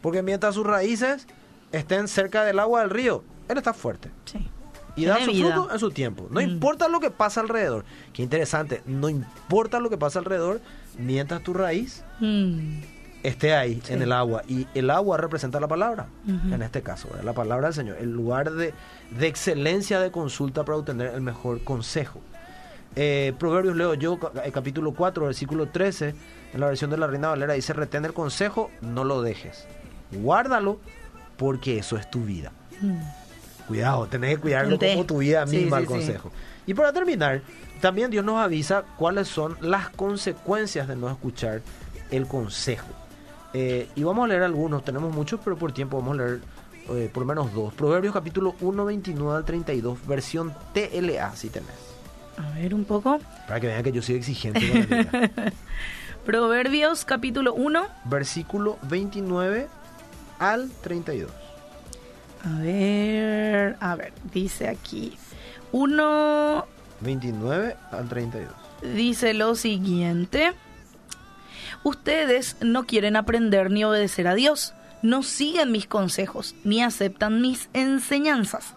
porque 0.00 0.22
mientras 0.22 0.54
sus 0.54 0.66
raíces 0.66 1.26
estén 1.72 2.06
cerca 2.08 2.44
del 2.44 2.58
agua 2.58 2.80
del 2.80 2.90
río, 2.90 3.24
él 3.48 3.58
está 3.58 3.72
fuerte 3.74 4.10
sí. 4.24 4.48
Y 4.96 5.04
da 5.06 5.18
su 5.24 5.30
vida. 5.32 5.52
fruto 5.54 5.72
en 5.72 5.78
su 5.78 5.90
tiempo. 5.90 6.26
No 6.30 6.40
Mm. 6.40 6.44
importa 6.44 6.88
lo 6.88 7.00
que 7.00 7.10
pasa 7.10 7.40
alrededor. 7.40 7.84
Qué 8.12 8.22
interesante, 8.22 8.82
no 8.86 9.08
importa 9.08 9.80
lo 9.80 9.88
que 9.90 9.96
pasa 9.98 10.18
alrededor 10.18 10.60
mientras 10.98 11.42
tu 11.42 11.54
raíz 11.54 12.04
Mm, 12.20 12.80
esté 13.22 13.54
ahí 13.54 13.80
Sí. 13.84 13.92
en 13.94 14.02
el 14.02 14.12
agua. 14.12 14.42
Y 14.48 14.66
el 14.74 14.90
agua 14.90 15.16
representa 15.16 15.58
la 15.60 15.68
palabra, 15.68 16.06
en 16.26 16.60
este 16.62 16.82
caso, 16.82 17.08
¿verdad? 17.08 17.24
la 17.24 17.32
palabra 17.32 17.68
del 17.68 17.74
Señor, 17.74 17.96
el 18.00 18.10
lugar 18.12 18.50
de, 18.52 18.74
de 19.18 19.26
excelencia 19.26 20.00
de 20.00 20.10
consulta 20.10 20.64
para 20.64 20.78
obtener 20.78 21.14
el 21.14 21.20
mejor 21.20 21.62
consejo. 21.64 22.20
Eh, 22.94 23.32
Proverbios 23.38 23.74
leo 23.76 23.94
yo, 23.94 24.18
eh, 24.44 24.52
capítulo 24.52 24.92
4, 24.92 25.24
versículo 25.24 25.66
13, 25.68 26.14
en 26.52 26.60
la 26.60 26.66
versión 26.66 26.90
de 26.90 26.98
la 26.98 27.06
Reina 27.06 27.28
Valera, 27.28 27.54
dice, 27.54 27.72
retén 27.72 28.04
el 28.04 28.12
consejo, 28.12 28.70
no 28.82 29.04
lo 29.04 29.22
dejes. 29.22 29.66
Guárdalo, 30.10 30.78
porque 31.38 31.78
eso 31.78 31.96
es 31.96 32.10
tu 32.10 32.24
vida. 32.24 32.52
mm. 32.82 32.98
Cuidado, 33.68 34.06
tenés 34.06 34.36
que 34.36 34.40
cuidarlo 34.40 34.70
Gente. 34.70 34.92
como 34.92 35.06
tu 35.06 35.18
vida 35.18 35.46
misma 35.46 35.78
sí, 35.78 35.82
el 35.82 35.88
sí. 35.88 35.94
consejo. 35.94 36.32
Y 36.66 36.74
para 36.74 36.92
terminar, 36.92 37.42
también 37.80 38.10
Dios 38.10 38.24
nos 38.24 38.38
avisa 38.38 38.84
cuáles 38.96 39.28
son 39.28 39.56
las 39.60 39.90
consecuencias 39.90 40.88
de 40.88 40.96
no 40.96 41.10
escuchar 41.10 41.62
el 42.10 42.26
consejo. 42.26 42.88
Eh, 43.54 43.88
y 43.94 44.02
vamos 44.02 44.24
a 44.24 44.28
leer 44.28 44.42
algunos, 44.42 44.84
tenemos 44.84 45.14
muchos, 45.14 45.40
pero 45.44 45.56
por 45.56 45.72
tiempo 45.72 45.98
vamos 45.98 46.18
a 46.18 46.22
leer 46.22 46.40
eh, 46.90 47.10
por 47.12 47.22
lo 47.22 47.26
menos 47.26 47.52
dos. 47.52 47.72
Proverbios 47.74 48.12
capítulo 48.12 48.54
1, 48.60 48.84
29 48.84 49.36
al 49.36 49.44
32, 49.44 50.06
versión 50.06 50.52
TLA, 50.72 51.34
si 51.36 51.48
tenés. 51.48 51.70
A 52.36 52.50
ver 52.54 52.74
un 52.74 52.84
poco. 52.84 53.18
Para 53.46 53.60
que 53.60 53.66
vean 53.66 53.82
que 53.82 53.92
yo 53.92 54.02
soy 54.02 54.16
exigente 54.16 54.68
con 54.68 54.96
la. 54.96 55.52
Proverbios 56.24 57.04
capítulo 57.04 57.52
1. 57.54 57.82
Versículo 58.04 58.78
29 58.82 59.68
al 60.38 60.70
32. 60.82 61.41
A 62.44 62.58
ver, 62.60 63.76
a 63.80 63.94
ver, 63.96 64.12
dice 64.32 64.68
aquí. 64.68 65.16
Uno 65.70 66.66
29 67.00 67.76
al 67.90 68.08
32. 68.08 68.52
dice 68.94 69.34
lo 69.34 69.54
siguiente. 69.54 70.52
Ustedes 71.84 72.56
no 72.60 72.84
quieren 72.84 73.16
aprender 73.16 73.70
ni 73.70 73.84
obedecer 73.84 74.28
a 74.28 74.34
Dios, 74.34 74.74
no 75.02 75.22
siguen 75.22 75.72
mis 75.72 75.86
consejos, 75.86 76.54
ni 76.62 76.82
aceptan 76.82 77.40
mis 77.40 77.68
enseñanzas. 77.72 78.74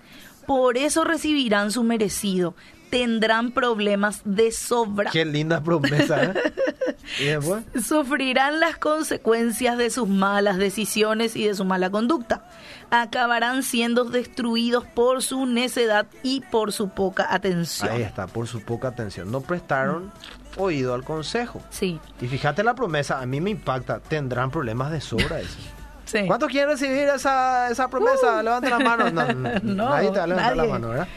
Por 0.47 0.77
eso 0.77 1.03
recibirán 1.03 1.71
su 1.71 1.83
merecido, 1.83 2.55
tendrán 2.89 3.51
problemas 3.51 4.21
de 4.25 4.51
sobra. 4.51 5.11
Qué 5.11 5.25
linda 5.25 5.61
promesa, 5.61 6.23
¿eh? 6.23 6.33
Sufrirán 7.83 8.59
las 8.59 8.77
consecuencias 8.77 9.77
de 9.77 9.89
sus 9.89 10.07
malas 10.07 10.57
decisiones 10.57 11.35
y 11.35 11.47
de 11.47 11.53
su 11.55 11.65
mala 11.65 11.89
conducta. 11.89 12.43
Acabarán 12.91 13.63
siendo 13.63 14.05
destruidos 14.05 14.85
por 14.85 15.21
su 15.21 15.45
necedad 15.45 16.07
y 16.23 16.41
por 16.41 16.71
su 16.71 16.89
poca 16.89 17.27
atención. 17.33 17.89
Ahí 17.91 18.01
está, 18.01 18.27
por 18.27 18.47
su 18.47 18.61
poca 18.61 18.89
atención. 18.89 19.31
No 19.31 19.41
prestaron 19.41 20.11
oído 20.57 20.93
al 20.93 21.03
consejo. 21.03 21.61
Sí, 21.69 21.99
Y 22.21 22.27
fíjate 22.27 22.63
la 22.63 22.75
promesa, 22.75 23.19
a 23.19 23.25
mí 23.25 23.41
me 23.41 23.49
impacta. 23.51 23.99
Tendrán 23.99 24.51
problemas 24.51 24.91
de 24.91 25.01
sobra 25.01 25.39
eso. 25.39 25.57
sí. 26.05 26.25
¿Cuántos 26.27 26.49
quieren 26.49 26.69
recibir 26.71 27.07
esa, 27.09 27.69
esa 27.69 27.87
promesa? 27.89 28.41
Levanta 28.41 28.69
la 28.69 28.79
mano. 28.79 29.11
No, 29.11 29.33
no, 29.33 29.59
No, 29.63 29.89
nadie 29.89 30.11
te 30.11 30.17
va 30.17 30.23
a 30.23 30.27
levantar 30.27 30.57
la 30.57 30.65
mano, 30.65 30.89
¿verdad? 30.89 31.07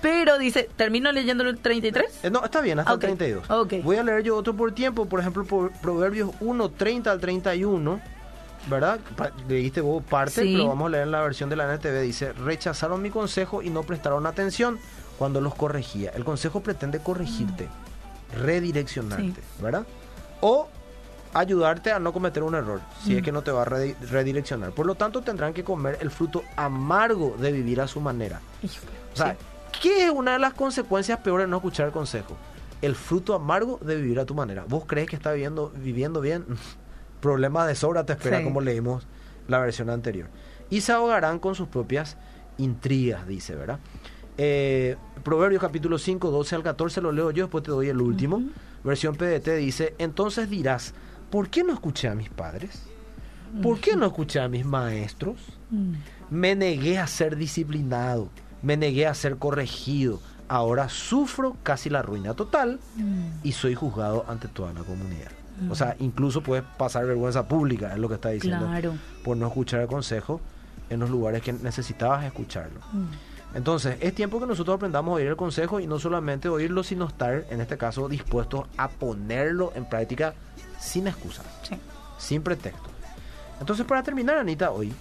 Pero 0.00 0.38
dice, 0.38 0.68
termino 0.76 1.10
leyendo 1.10 1.42
el 1.44 1.58
33. 1.58 2.20
Eh, 2.24 2.30
no, 2.30 2.44
está 2.44 2.60
bien, 2.60 2.78
hasta 2.78 2.94
Ok, 2.94 3.04
el 3.04 3.16
32. 3.18 3.50
ok. 3.50 3.74
Voy 3.82 3.96
a 3.96 4.02
leer 4.04 4.22
yo 4.22 4.36
otro 4.36 4.54
por 4.54 4.72
tiempo, 4.72 5.06
por 5.06 5.18
ejemplo, 5.20 5.44
por 5.44 5.72
Proverbios 5.72 6.30
1, 6.40 6.68
30 6.70 7.10
al 7.10 7.18
31, 7.20 8.00
¿verdad? 8.70 9.00
Pa- 9.16 9.32
leíste 9.48 9.80
vos 9.80 10.02
parte, 10.04 10.42
Sí. 10.42 10.52
pero 10.56 10.68
vamos 10.68 10.86
a 10.86 10.90
leer 10.90 11.02
en 11.04 11.10
la 11.10 11.22
versión 11.22 11.50
de 11.50 11.56
la 11.56 11.64
NTV. 11.72 12.00
Dice, 12.02 12.32
rechazaron 12.32 13.02
mi 13.02 13.10
consejo 13.10 13.60
y 13.62 13.70
no 13.70 13.82
prestaron 13.82 14.24
atención 14.26 14.78
cuando 15.18 15.40
los 15.40 15.54
corregía. 15.56 16.10
El 16.14 16.24
consejo 16.24 16.60
pretende 16.60 17.00
corregirte, 17.00 17.68
redireccionarte, 18.40 19.40
¿verdad? 19.60 19.84
O 20.40 20.68
ayudarte 21.34 21.92
a 21.92 21.98
no 21.98 22.12
cometer 22.12 22.42
un 22.42 22.54
error, 22.54 22.80
si 23.04 23.16
es 23.16 23.22
que 23.22 23.32
no 23.32 23.42
te 23.42 23.50
va 23.50 23.62
a 23.62 23.66
redi- 23.66 23.96
redireccionar. 24.10 24.70
Por 24.70 24.86
lo 24.86 24.94
tanto, 24.94 25.22
tendrán 25.22 25.52
que 25.52 25.62
comer 25.64 25.98
el 26.00 26.10
fruto 26.10 26.42
amargo 26.56 27.36
de 27.38 27.52
vivir 27.52 27.80
a 27.80 27.88
su 27.88 28.00
manera. 28.00 28.40
O 29.12 29.16
sea, 29.16 29.36
¿qué 29.82 30.04
es 30.06 30.10
una 30.10 30.32
de 30.32 30.38
las 30.38 30.54
consecuencias 30.54 31.18
peores 31.20 31.46
de 31.46 31.50
no 31.50 31.56
escuchar 31.56 31.86
el 31.86 31.92
consejo? 31.92 32.36
El 32.82 32.94
fruto 32.94 33.34
amargo 33.34 33.78
de 33.82 33.96
vivir 33.96 34.20
a 34.20 34.24
tu 34.24 34.34
manera. 34.34 34.64
¿Vos 34.68 34.84
crees 34.86 35.08
que 35.08 35.16
está 35.16 35.32
viviendo, 35.32 35.72
viviendo 35.76 36.20
bien? 36.20 36.44
Problemas 37.20 37.66
de 37.66 37.74
sobra 37.74 38.04
te 38.06 38.12
espera, 38.12 38.38
Sí. 38.38 38.44
como 38.44 38.60
leímos 38.60 39.06
la 39.48 39.58
versión 39.58 39.90
anterior. 39.90 40.28
Y 40.70 40.82
se 40.82 40.92
ahogarán 40.92 41.38
con 41.38 41.54
sus 41.54 41.68
propias 41.68 42.16
intrigas, 42.58 43.26
dice, 43.26 43.54
¿verdad? 43.54 43.78
Eh, 44.36 44.96
Proverbios 45.24 45.60
capítulo 45.60 45.98
5, 45.98 46.30
12 46.30 46.54
al 46.54 46.62
14 46.62 47.00
lo 47.00 47.10
leo 47.10 47.30
yo, 47.32 47.44
después 47.44 47.64
te 47.64 47.70
doy 47.70 47.88
el 47.88 48.00
último. 48.00 48.42
Versión 48.84 49.16
PDT 49.16 49.56
dice, 49.56 49.94
entonces 49.98 50.48
dirás, 50.48 50.94
¿por 51.30 51.48
qué 51.48 51.64
no 51.64 51.72
escuché 51.72 52.08
a 52.08 52.14
mis 52.14 52.28
padres? 52.30 52.84
¿Por 53.62 53.80
qué 53.80 53.96
no 53.96 54.06
escuché 54.06 54.40
a 54.40 54.48
mis 54.48 54.64
maestros? 54.64 55.36
Mm. 55.70 55.94
Me 56.30 56.54
negué 56.54 56.98
a 56.98 57.06
ser 57.06 57.34
disciplinado, 57.36 58.28
me 58.62 58.76
negué 58.76 59.06
a 59.06 59.14
ser 59.14 59.36
corregido. 59.36 60.20
Ahora 60.48 60.88
sufro 60.88 61.56
casi 61.62 61.90
la 61.90 62.00
ruina 62.02 62.34
total 62.34 62.80
y 63.42 63.52
soy 63.52 63.74
juzgado 63.74 64.24
ante 64.28 64.48
toda 64.48 64.72
la 64.72 64.80
comunidad. 64.80 65.30
O 65.70 65.74
sea, 65.74 65.96
incluso 65.98 66.42
puedes 66.42 66.64
pasar 66.76 67.04
vergüenza 67.04 67.48
pública, 67.48 67.92
es 67.92 67.98
lo 67.98 68.08
que 68.08 68.14
está 68.14 68.28
diciendo, 68.30 68.66
Claro. 68.66 68.94
por 69.24 69.36
no 69.36 69.48
escuchar 69.48 69.80
el 69.80 69.88
consejo 69.88 70.40
en 70.88 71.00
los 71.00 71.10
lugares 71.10 71.42
que 71.42 71.52
necesitabas 71.52 72.24
escucharlo. 72.24 72.80
Entonces, 73.54 73.96
es 74.00 74.14
tiempo 74.14 74.38
que 74.40 74.46
nosotros 74.46 74.76
aprendamos 74.76 75.12
a 75.12 75.14
oír 75.16 75.26
el 75.26 75.36
consejo 75.36 75.80
y 75.80 75.86
no 75.86 75.98
solamente 75.98 76.48
oírlo, 76.48 76.82
sino 76.84 77.06
estar, 77.08 77.44
en 77.50 77.60
este 77.60 77.76
caso, 77.76 78.08
dispuestos 78.08 78.66
a 78.76 78.88
ponerlo 78.88 79.72
en 79.74 79.84
práctica 79.86 80.34
sin 80.78 81.08
excusas, 81.08 81.44
Sí. 81.62 81.74
sin 82.18 82.42
pretextos. 82.42 82.92
Entonces, 83.58 83.84
para 83.86 84.02
terminar, 84.02 84.38
Anita, 84.38 84.70
hoy, 84.70 84.92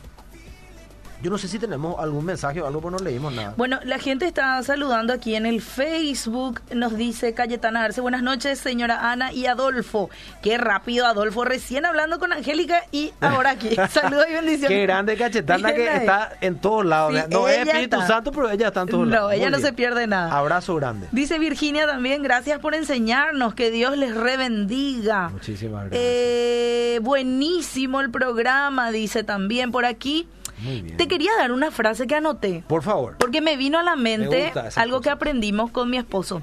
yo 1.22 1.30
no 1.32 1.38
sé 1.38 1.48
si 1.48 1.58
tenemos 1.60 1.96
algún 2.00 2.24
mensaje 2.26 2.62
o 2.62 2.68
algo, 2.68 2.80
pero 2.82 2.92
no 2.92 2.98
leímos 3.00 3.34
nada. 3.34 3.54
Bueno, 3.58 3.80
la 3.84 3.98
gente 4.00 4.26
está 4.28 4.62
saludando 4.64 5.14
aquí 5.14 5.36
en 5.36 5.46
el 5.46 5.62
Facebook. 5.62 6.62
Nos 6.74 6.96
dice 6.96 7.34
Cayetana 7.34 7.84
Arce. 7.84 8.02
Buenas 8.02 8.22
noches, 8.24 8.60
señora 8.60 9.12
Ana 9.12 9.34
y 9.34 9.46
Adolfo. 9.48 10.10
Qué 10.42 10.58
rápido, 10.58 11.06
Adolfo. 11.06 11.44
Recién 11.46 11.86
hablando 11.86 12.20
con 12.20 12.34
Angélica 12.34 12.84
y 12.92 13.12
ahora 13.22 13.52
aquí. 13.52 13.76
Saludos 13.90 14.26
y 14.30 14.34
bendiciones. 14.34 14.70
Qué 14.78 14.82
grande 14.84 15.18
cachetana 15.18 15.74
que 15.74 15.90
ahí. 15.90 15.98
está 16.00 16.34
en 16.42 16.60
todos 16.60 16.86
lados. 16.86 17.14
Sí, 17.16 17.22
no 17.32 17.48
es 17.48 17.56
ella 17.60 17.72
Espíritu 17.72 17.96
está. 17.96 18.08
Santo, 18.08 18.32
pero 18.32 18.50
ella 18.50 18.68
está 18.68 18.82
en 18.82 18.88
todos 18.90 19.08
No, 19.08 19.14
lados. 19.16 19.34
ella 19.34 19.44
Muy 19.46 19.52
no 19.52 19.58
bien. 19.58 19.68
se 19.70 19.74
pierde 19.74 20.08
nada. 20.08 20.38
Abrazo 20.38 20.76
grande. 20.76 21.08
Dice 21.12 21.40
Virginia 21.40 21.88
también, 21.88 22.22
gracias 22.24 22.60
por 22.60 22.76
enseñarnos, 22.76 23.54
que 23.56 23.72
Dios 23.72 23.98
les 23.98 24.16
rebendiga. 24.16 25.30
Muchísimas 25.30 25.86
gracias. 25.90 26.02
Eh, 26.04 27.00
buenísimo 27.02 28.02
el 28.02 28.12
programa, 28.12 28.92
dice 28.92 29.24
también 29.24 29.72
por 29.72 29.86
aquí. 29.86 30.28
Muy 30.60 30.82
bien. 30.82 30.98
Te 30.98 31.08
quería 31.08 31.32
dar 31.38 31.52
una 31.52 31.72
frase 31.72 32.08
que 32.08 32.16
anoté. 32.16 32.64
Por 32.68 32.84
favor. 32.84 33.18
Porque 33.18 33.42
me 33.42 33.58
vino 33.58 33.80
a 33.80 33.84
la 33.84 33.96
Me 33.96 34.18
mente 34.18 34.52
algo 34.76 35.02
que 35.02 35.10
aprendimos 35.10 35.72
con 35.72 35.90
mi 35.90 35.98
esposo. 35.98 36.42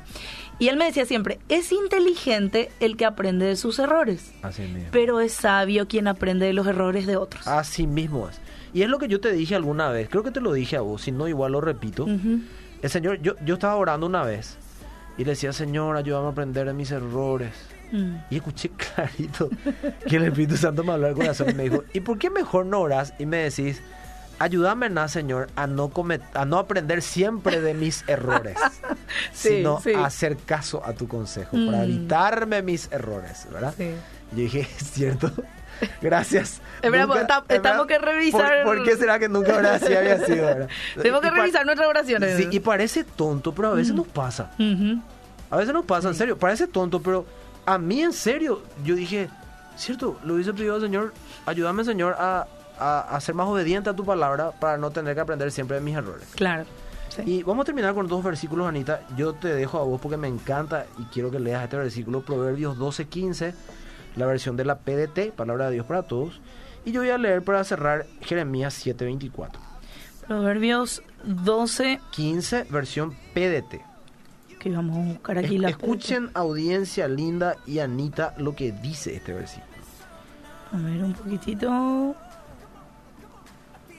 Y 0.59 0.69
él 0.69 0.77
me 0.77 0.85
decía 0.85 1.05
siempre, 1.05 1.41
es 1.49 1.73
inteligente 1.73 2.71
el 2.79 2.97
que 2.97 3.05
aprende 3.05 3.45
de 3.45 3.57
sus 3.57 3.81
errores, 3.81 4.33
Así 4.43 4.63
mismo. 4.63 4.89
pero 4.93 5.19
es 5.21 5.33
sabio 5.33 5.89
quien 5.89 6.07
aprende 6.07 6.47
de 6.47 6.53
los 6.53 6.67
errores 6.69 7.07
de 7.07 7.17
otros. 7.17 7.47
Así 7.49 7.89
mismo 7.89 8.29
es. 8.29 8.41
Y 8.73 8.83
es 8.83 8.89
lo 8.89 8.99
que 8.99 9.09
yo 9.09 9.21
te 9.21 9.33
dije 9.33 9.57
alguna 9.57 9.89
vez. 9.89 10.09
Creo 10.09 10.23
que 10.23 10.31
te 10.31 10.41
lo 10.41 10.53
dije 10.53 10.77
a 10.77 10.81
vos. 10.81 11.03
Si 11.03 11.13
no, 11.13 11.27
igual 11.27 11.53
lo 11.53 11.61
repito. 11.61 12.07
El 12.07 12.91
Señor, 12.91 13.21
yo, 13.21 13.35
yo 13.45 13.55
estaba 13.55 13.75
orando 13.77 14.07
una 14.07 14.23
vez. 14.25 14.57
Y 15.17 15.25
le 15.25 15.31
decía, 15.31 15.53
Señor, 15.53 15.97
ayúdame 15.97 16.27
a 16.27 16.31
aprender 16.31 16.67
de 16.67 16.73
mis 16.75 16.91
errores. 16.91 17.53
Mm. 17.93 18.17
Y 18.31 18.37
escuché 18.37 18.71
clarito 18.95 19.49
que 20.09 20.17
el 20.17 20.25
Espíritu 20.25 20.57
Santo 20.57 20.83
me 20.83 20.93
habló 20.93 21.07
al 21.07 21.15
corazón 21.15 21.51
y 21.51 21.55
me 21.55 21.65
dijo, 21.65 21.85
¿y 21.93 22.01
por 22.01 22.19
qué 22.19 22.31
mejor 22.31 22.67
no 22.67 22.81
orás 22.81 23.15
y 23.19 23.27
me 23.27 23.37
decís, 23.39 23.81
ayúdame, 24.39 24.89
na, 24.91 25.09
Señor, 25.09 25.49
a 25.57 25.67
no, 25.67 25.89
comet 25.91 26.23
a 26.35 26.45
no 26.45 26.59
aprender 26.59 27.03
siempre 27.03 27.61
de 27.61 27.75
mis 27.75 28.05
errores, 28.09 28.57
Sí, 29.33 29.49
sino 29.57 29.81
sí. 29.81 29.93
a 29.95 30.07
hacer 30.07 30.37
caso 30.37 30.85
a 30.85 30.93
tu 30.93 31.09
consejo, 31.09 31.53
para 31.67 31.79
Mm. 31.79 31.83
evitarme 31.85 32.63
mis 32.63 32.91
errores, 32.93 33.47
¿verdad? 33.53 33.75
Sí. 33.77 33.85
Y 34.33 34.37
yo 34.37 34.43
dije, 34.43 34.61
es 34.79 34.91
cierto. 34.93 35.31
Gracias. 36.01 36.61
Es 36.83 36.91
verdad, 36.91 37.07
Nunca- 37.07 37.21
está- 37.23 37.45
es 37.49 37.63
verdad, 37.63 37.87
que 37.87 37.99
revisar- 37.99 38.63
¿Por, 38.65 38.77
por 38.77 38.85
qué 38.85 38.97
será 38.97 39.19
que 39.19 39.29
nunca 39.29 39.55
ahora 39.55 39.79
sí 39.79 39.95
había 39.95 40.19
sido? 40.25 40.45
verdad? 40.47 40.69
Tenemos 40.97 41.21
que 41.23 41.31
revisar 41.31 41.65
nuestras 41.65 41.89
oraciones. 41.89 42.37
Sí, 42.37 42.49
y 42.51 42.61
parece 42.61 43.05
tonto, 43.05 43.55
pero 43.55 43.69
a 43.69 43.75
veces 43.75 43.95
nos 43.95 44.07
pasa. 44.07 44.51
Ujú. 44.59 45.01
A 45.51 45.57
veces 45.57 45.73
nos 45.73 45.85
pasa, 45.87 46.09
en 46.09 46.15
serio, 46.15 46.39
parece 46.39 46.67
tonto, 46.67 47.01
pero 47.01 47.25
a 47.65 47.79
mí 47.79 48.03
en 48.03 48.13
serio, 48.13 48.63
yo 48.85 48.95
dije, 48.95 49.31
cierto, 49.77 50.19
lo 50.25 50.35
hubiese 50.35 50.53
pedido 50.53 50.75
al 50.75 50.81
Señor, 50.83 51.15
ayúdame 51.47 51.85
Señor 51.85 52.15
a, 52.19 52.47
a, 52.79 53.01
a 53.17 53.21
ser 53.21 53.35
más 53.35 53.47
obediente 53.49 53.91
a 53.91 53.95
tu 53.95 54.05
palabra 54.05 54.51
para 54.53 54.77
no 54.79 54.91
tener 54.91 55.15
que 55.15 55.21
aprender 55.21 55.51
siempre 55.53 55.77
de 55.77 55.83
mis 55.83 55.97
errores. 55.97 56.29
Claro. 56.35 56.65
sí. 57.09 57.23
Y 57.27 57.43
vamos 57.43 57.63
a 57.63 57.67
terminar 57.67 57.95
con 57.95 58.07
dos 58.09 58.23
versículos, 58.25 58.67
Anita. 58.67 59.01
Yo 59.17 59.33
te 59.35 59.49
dejo 59.55 59.79
a 59.79 59.85
vos 59.85 60.01
porque 60.01 60.17
me 60.17 60.29
encanta 60.29 60.87
y 60.99 61.05
quiero 61.05 61.31
que 61.31 61.39
leas 61.41 61.63
este 61.65 61.77
versículo, 61.77 62.23
Proverbios 62.23 62.77
12:15, 62.79 63.55
la 64.17 64.27
versión 64.27 64.57
de 64.57 64.65
la 64.65 64.79
PDT, 64.79 65.33
Palabra 65.35 65.67
de 65.67 65.73
Dios 65.75 65.87
para 65.87 66.03
Todos. 66.03 66.41
Y 66.85 66.93
yo 66.93 67.01
voy 67.01 67.11
a 67.11 67.19
leer 67.19 67.43
para 67.43 67.65
cerrar 67.65 68.07
Jeremías 68.21 68.75
7:24. 68.85 69.51
Proverbios 70.27 71.03
12, 71.25 72.01
15, 72.11 72.65
versión 72.71 73.15
PDT. 73.35 73.81
que 74.59 74.71
vamos 74.71 74.97
a 74.97 75.13
buscar 75.13 75.37
aquí 75.39 75.57
Es- 75.57 75.61
la... 75.61 75.69
Escuchen, 75.69 76.31
audiencia 76.33 77.07
linda 77.09 77.57
y 77.67 77.81
Anita, 77.81 78.35
lo 78.39 78.55
que 78.57 78.73
dice 78.73 79.15
este 79.17 79.35
versículo. 79.35 79.67
A 80.73 80.77
ver, 80.79 81.05
un 81.05 81.13
poquitito. 81.13 82.15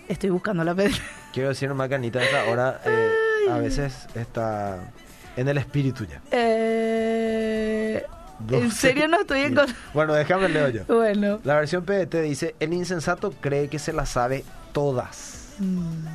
Estoy 0.08 0.30
buscando 0.30 0.64
la 0.64 0.76
PDF. 0.76 1.00
Quiero 1.34 1.50
decir 1.50 1.68
nomás 1.70 1.90
que 1.90 1.96
Anita 1.96 2.20
a 2.20 2.24
esta 2.24 2.46
hora 2.46 2.82
eh, 2.86 3.12
a 3.50 3.58
veces 3.58 4.08
está 4.16 4.92
en 5.36 5.48
el 5.48 5.58
espíritu 5.58 6.06
ya. 6.06 6.22
Eh, 6.32 8.06
en 8.40 8.48
12, 8.48 8.72
serio 8.72 9.08
no 9.08 9.22
estoy 9.22 9.42
en... 9.42 9.56
15. 9.56 9.74
Bueno, 9.94 10.14
déjame 10.14 10.50
leo 10.50 10.70
yo. 10.70 10.86
Bueno. 10.86 11.40
La 11.44 11.56
versión 11.56 11.84
PDT 11.86 12.16
dice, 12.22 12.56
el 12.60 12.74
insensato 12.74 13.32
cree 13.32 13.68
que 13.68 13.80
se 13.80 13.94
las 13.94 14.10
sabe 14.10 14.44
todas. 14.74 15.56
Mm, 15.60 16.06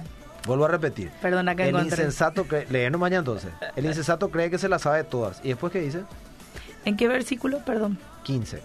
Vuelvo 0.47 0.65
a 0.65 0.69
repetir. 0.69 1.11
Perdona 1.21 1.55
que 1.55 1.65
El 1.65 1.69
encontré. 1.71 1.89
insensato 1.91 2.45
cree, 2.45 2.67
lee 2.71 2.91
nomás 2.91 3.11
ya 3.11 3.19
entonces. 3.19 3.51
El 3.77 3.85
insensato 3.87 4.31
cree 4.31 4.51
que 4.51 4.59
se 4.59 4.69
las 4.69 4.83
sabe 4.83 5.05
todas. 5.05 5.41
¿Y 5.45 5.49
después 5.49 5.73
qué 5.73 5.81
dice? 5.81 6.03
¿En 6.85 6.97
qué 6.97 7.09
versículo? 7.09 7.59
Perdón. 7.65 7.99
15. 8.23 8.63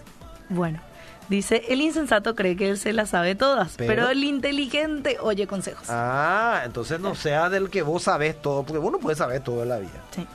Bueno. 0.48 0.80
Dice, 1.28 1.64
el 1.68 1.80
insensato 1.80 2.34
cree 2.36 2.56
que 2.56 2.70
él 2.70 2.78
se 2.78 2.92
las 2.92 3.10
sabe 3.10 3.34
todas, 3.34 3.74
pero, 3.76 3.88
Pero- 3.88 4.08
el 4.10 4.22
inteligente 4.22 5.16
oye 5.20 5.46
consejos. 5.46 5.88
Ah, 5.90 6.62
entonces 6.64 7.00
no 7.00 7.14
sea 7.16 7.48
del 7.50 7.68
que 7.68 7.82
vos 7.82 8.04
sabés 8.04 8.40
todo, 8.40 8.62
porque 8.62 8.78
vos 8.78 8.92
no 8.92 8.98
puedes 8.98 9.18
saber 9.18 9.42
todo 9.42 9.60
de 9.60 9.66
la 9.66 9.78
vida. 9.78 10.02
Sí. 10.14 10.26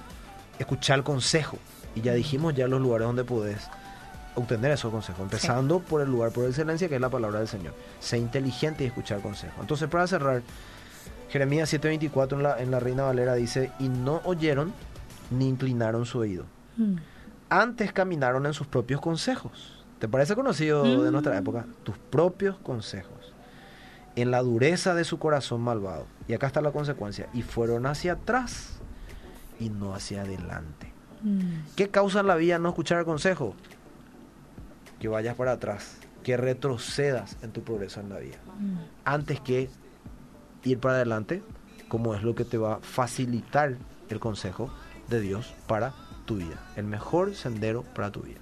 escuchar 0.59 0.99
el 0.99 1.03
consejo. 1.03 1.57
Y 1.95 2.01
ya 2.01 2.13
dijimos 2.13 2.53
ya 2.53 2.67
los 2.67 2.79
lugares 2.79 3.07
donde 3.07 3.23
podés 3.23 3.67
obtener 4.35 4.71
esos 4.71 4.91
consejos. 4.91 5.21
Empezando 5.21 5.79
por 5.79 6.01
el 6.01 6.09
lugar 6.09 6.31
por 6.31 6.45
excelencia 6.45 6.87
que 6.87 6.95
es 6.95 7.01
la 7.01 7.09
palabra 7.09 7.39
del 7.39 7.47
Señor. 7.47 7.73
Sé 7.99 8.19
inteligente 8.19 8.83
y 8.83 8.87
escuchar 8.87 9.17
el 9.17 9.23
consejo. 9.23 9.59
Entonces, 9.59 9.89
para 9.89 10.05
cerrar, 10.05 10.43
Jeremías 11.29 11.73
7:24 11.73 12.33
en 12.37 12.43
la, 12.43 12.61
en 12.61 12.69
la 12.69 12.79
Reina 12.79 13.03
Valera 13.03 13.33
dice, 13.33 13.71
y 13.79 13.89
no 13.89 14.21
oyeron 14.23 14.71
ni 15.31 15.47
inclinaron 15.47 16.05
su 16.05 16.19
oído. 16.19 16.45
Mm. 16.77 16.97
Antes 17.49 17.91
caminaron 17.91 18.45
en 18.45 18.53
sus 18.53 18.67
propios 18.67 19.01
consejos. 19.01 19.80
¿Te 20.01 20.09
parece 20.09 20.33
conocido 20.35 20.81
de 21.03 21.09
Mm. 21.09 21.11
nuestra 21.11 21.37
época? 21.37 21.67
Tus 21.83 21.95
propios 21.95 22.57
consejos. 22.57 23.33
En 24.15 24.31
la 24.31 24.41
dureza 24.41 24.95
de 24.95 25.03
su 25.03 25.19
corazón 25.19 25.61
malvado. 25.61 26.07
Y 26.27 26.33
acá 26.33 26.47
está 26.47 26.59
la 26.59 26.71
consecuencia. 26.71 27.29
Y 27.35 27.43
fueron 27.43 27.85
hacia 27.85 28.13
atrás 28.13 28.79
y 29.59 29.69
no 29.69 29.93
hacia 29.93 30.23
adelante. 30.23 30.91
Mm. 31.21 31.75
¿Qué 31.75 31.89
causa 31.89 32.21
en 32.21 32.27
la 32.27 32.35
vida 32.35 32.57
no 32.57 32.69
escuchar 32.69 32.97
el 32.97 33.05
consejo? 33.05 33.53
Que 34.99 35.07
vayas 35.07 35.35
para 35.35 35.51
atrás, 35.51 35.97
que 36.23 36.35
retrocedas 36.35 37.37
en 37.43 37.51
tu 37.51 37.61
progreso 37.61 37.99
en 37.99 38.09
la 38.09 38.17
vida. 38.17 38.37
Mm. 38.59 38.77
Antes 39.05 39.39
que 39.39 39.69
ir 40.63 40.79
para 40.79 40.95
adelante, 40.95 41.43
como 41.89 42.15
es 42.15 42.23
lo 42.23 42.33
que 42.33 42.43
te 42.43 42.57
va 42.57 42.73
a 42.75 42.79
facilitar 42.79 43.77
el 44.09 44.19
consejo 44.19 44.71
de 45.09 45.21
Dios 45.21 45.53
para 45.67 45.93
tu 46.25 46.37
vida. 46.37 46.57
El 46.75 46.85
mejor 46.85 47.35
sendero 47.35 47.83
para 47.83 48.11
tu 48.11 48.21
vida. 48.21 48.39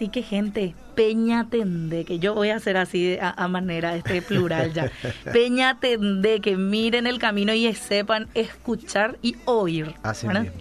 Así 0.00 0.08
que 0.08 0.22
gente, 0.22 0.74
Peña 0.94 1.50
Tendé, 1.50 2.06
que 2.06 2.18
yo 2.18 2.32
voy 2.32 2.48
a 2.48 2.56
hacer 2.56 2.78
así 2.78 3.18
a, 3.20 3.34
a 3.36 3.48
manera 3.48 3.94
este 3.96 4.22
plural 4.22 4.72
ya. 4.72 4.90
Peña 5.30 5.78
Tendé, 5.78 6.40
que 6.40 6.56
miren 6.56 7.06
el 7.06 7.18
camino 7.18 7.52
y 7.52 7.70
sepan 7.74 8.26
escuchar 8.32 9.18
y 9.20 9.36
oír. 9.44 9.94
Así 10.02 10.26
mismo. 10.26 10.52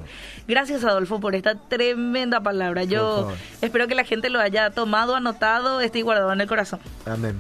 Gracias 0.46 0.84
Adolfo 0.84 1.22
por 1.22 1.36
esta 1.36 1.56
tremenda 1.56 2.42
palabra. 2.42 2.84
Yo 2.84 3.32
espero 3.62 3.88
que 3.88 3.96
la 3.96 4.04
gente 4.04 4.30
lo 4.30 4.42
haya 4.42 4.72
tomado, 4.72 5.16
anotado, 5.16 5.80
esté 5.80 6.02
guardado 6.02 6.34
en 6.34 6.42
el 6.42 6.48
corazón. 6.50 6.82
Amén. 7.06 7.40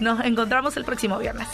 Nos 0.00 0.24
encontramos 0.24 0.76
el 0.76 0.84
próximo 0.84 1.16
viernes. 1.16 1.46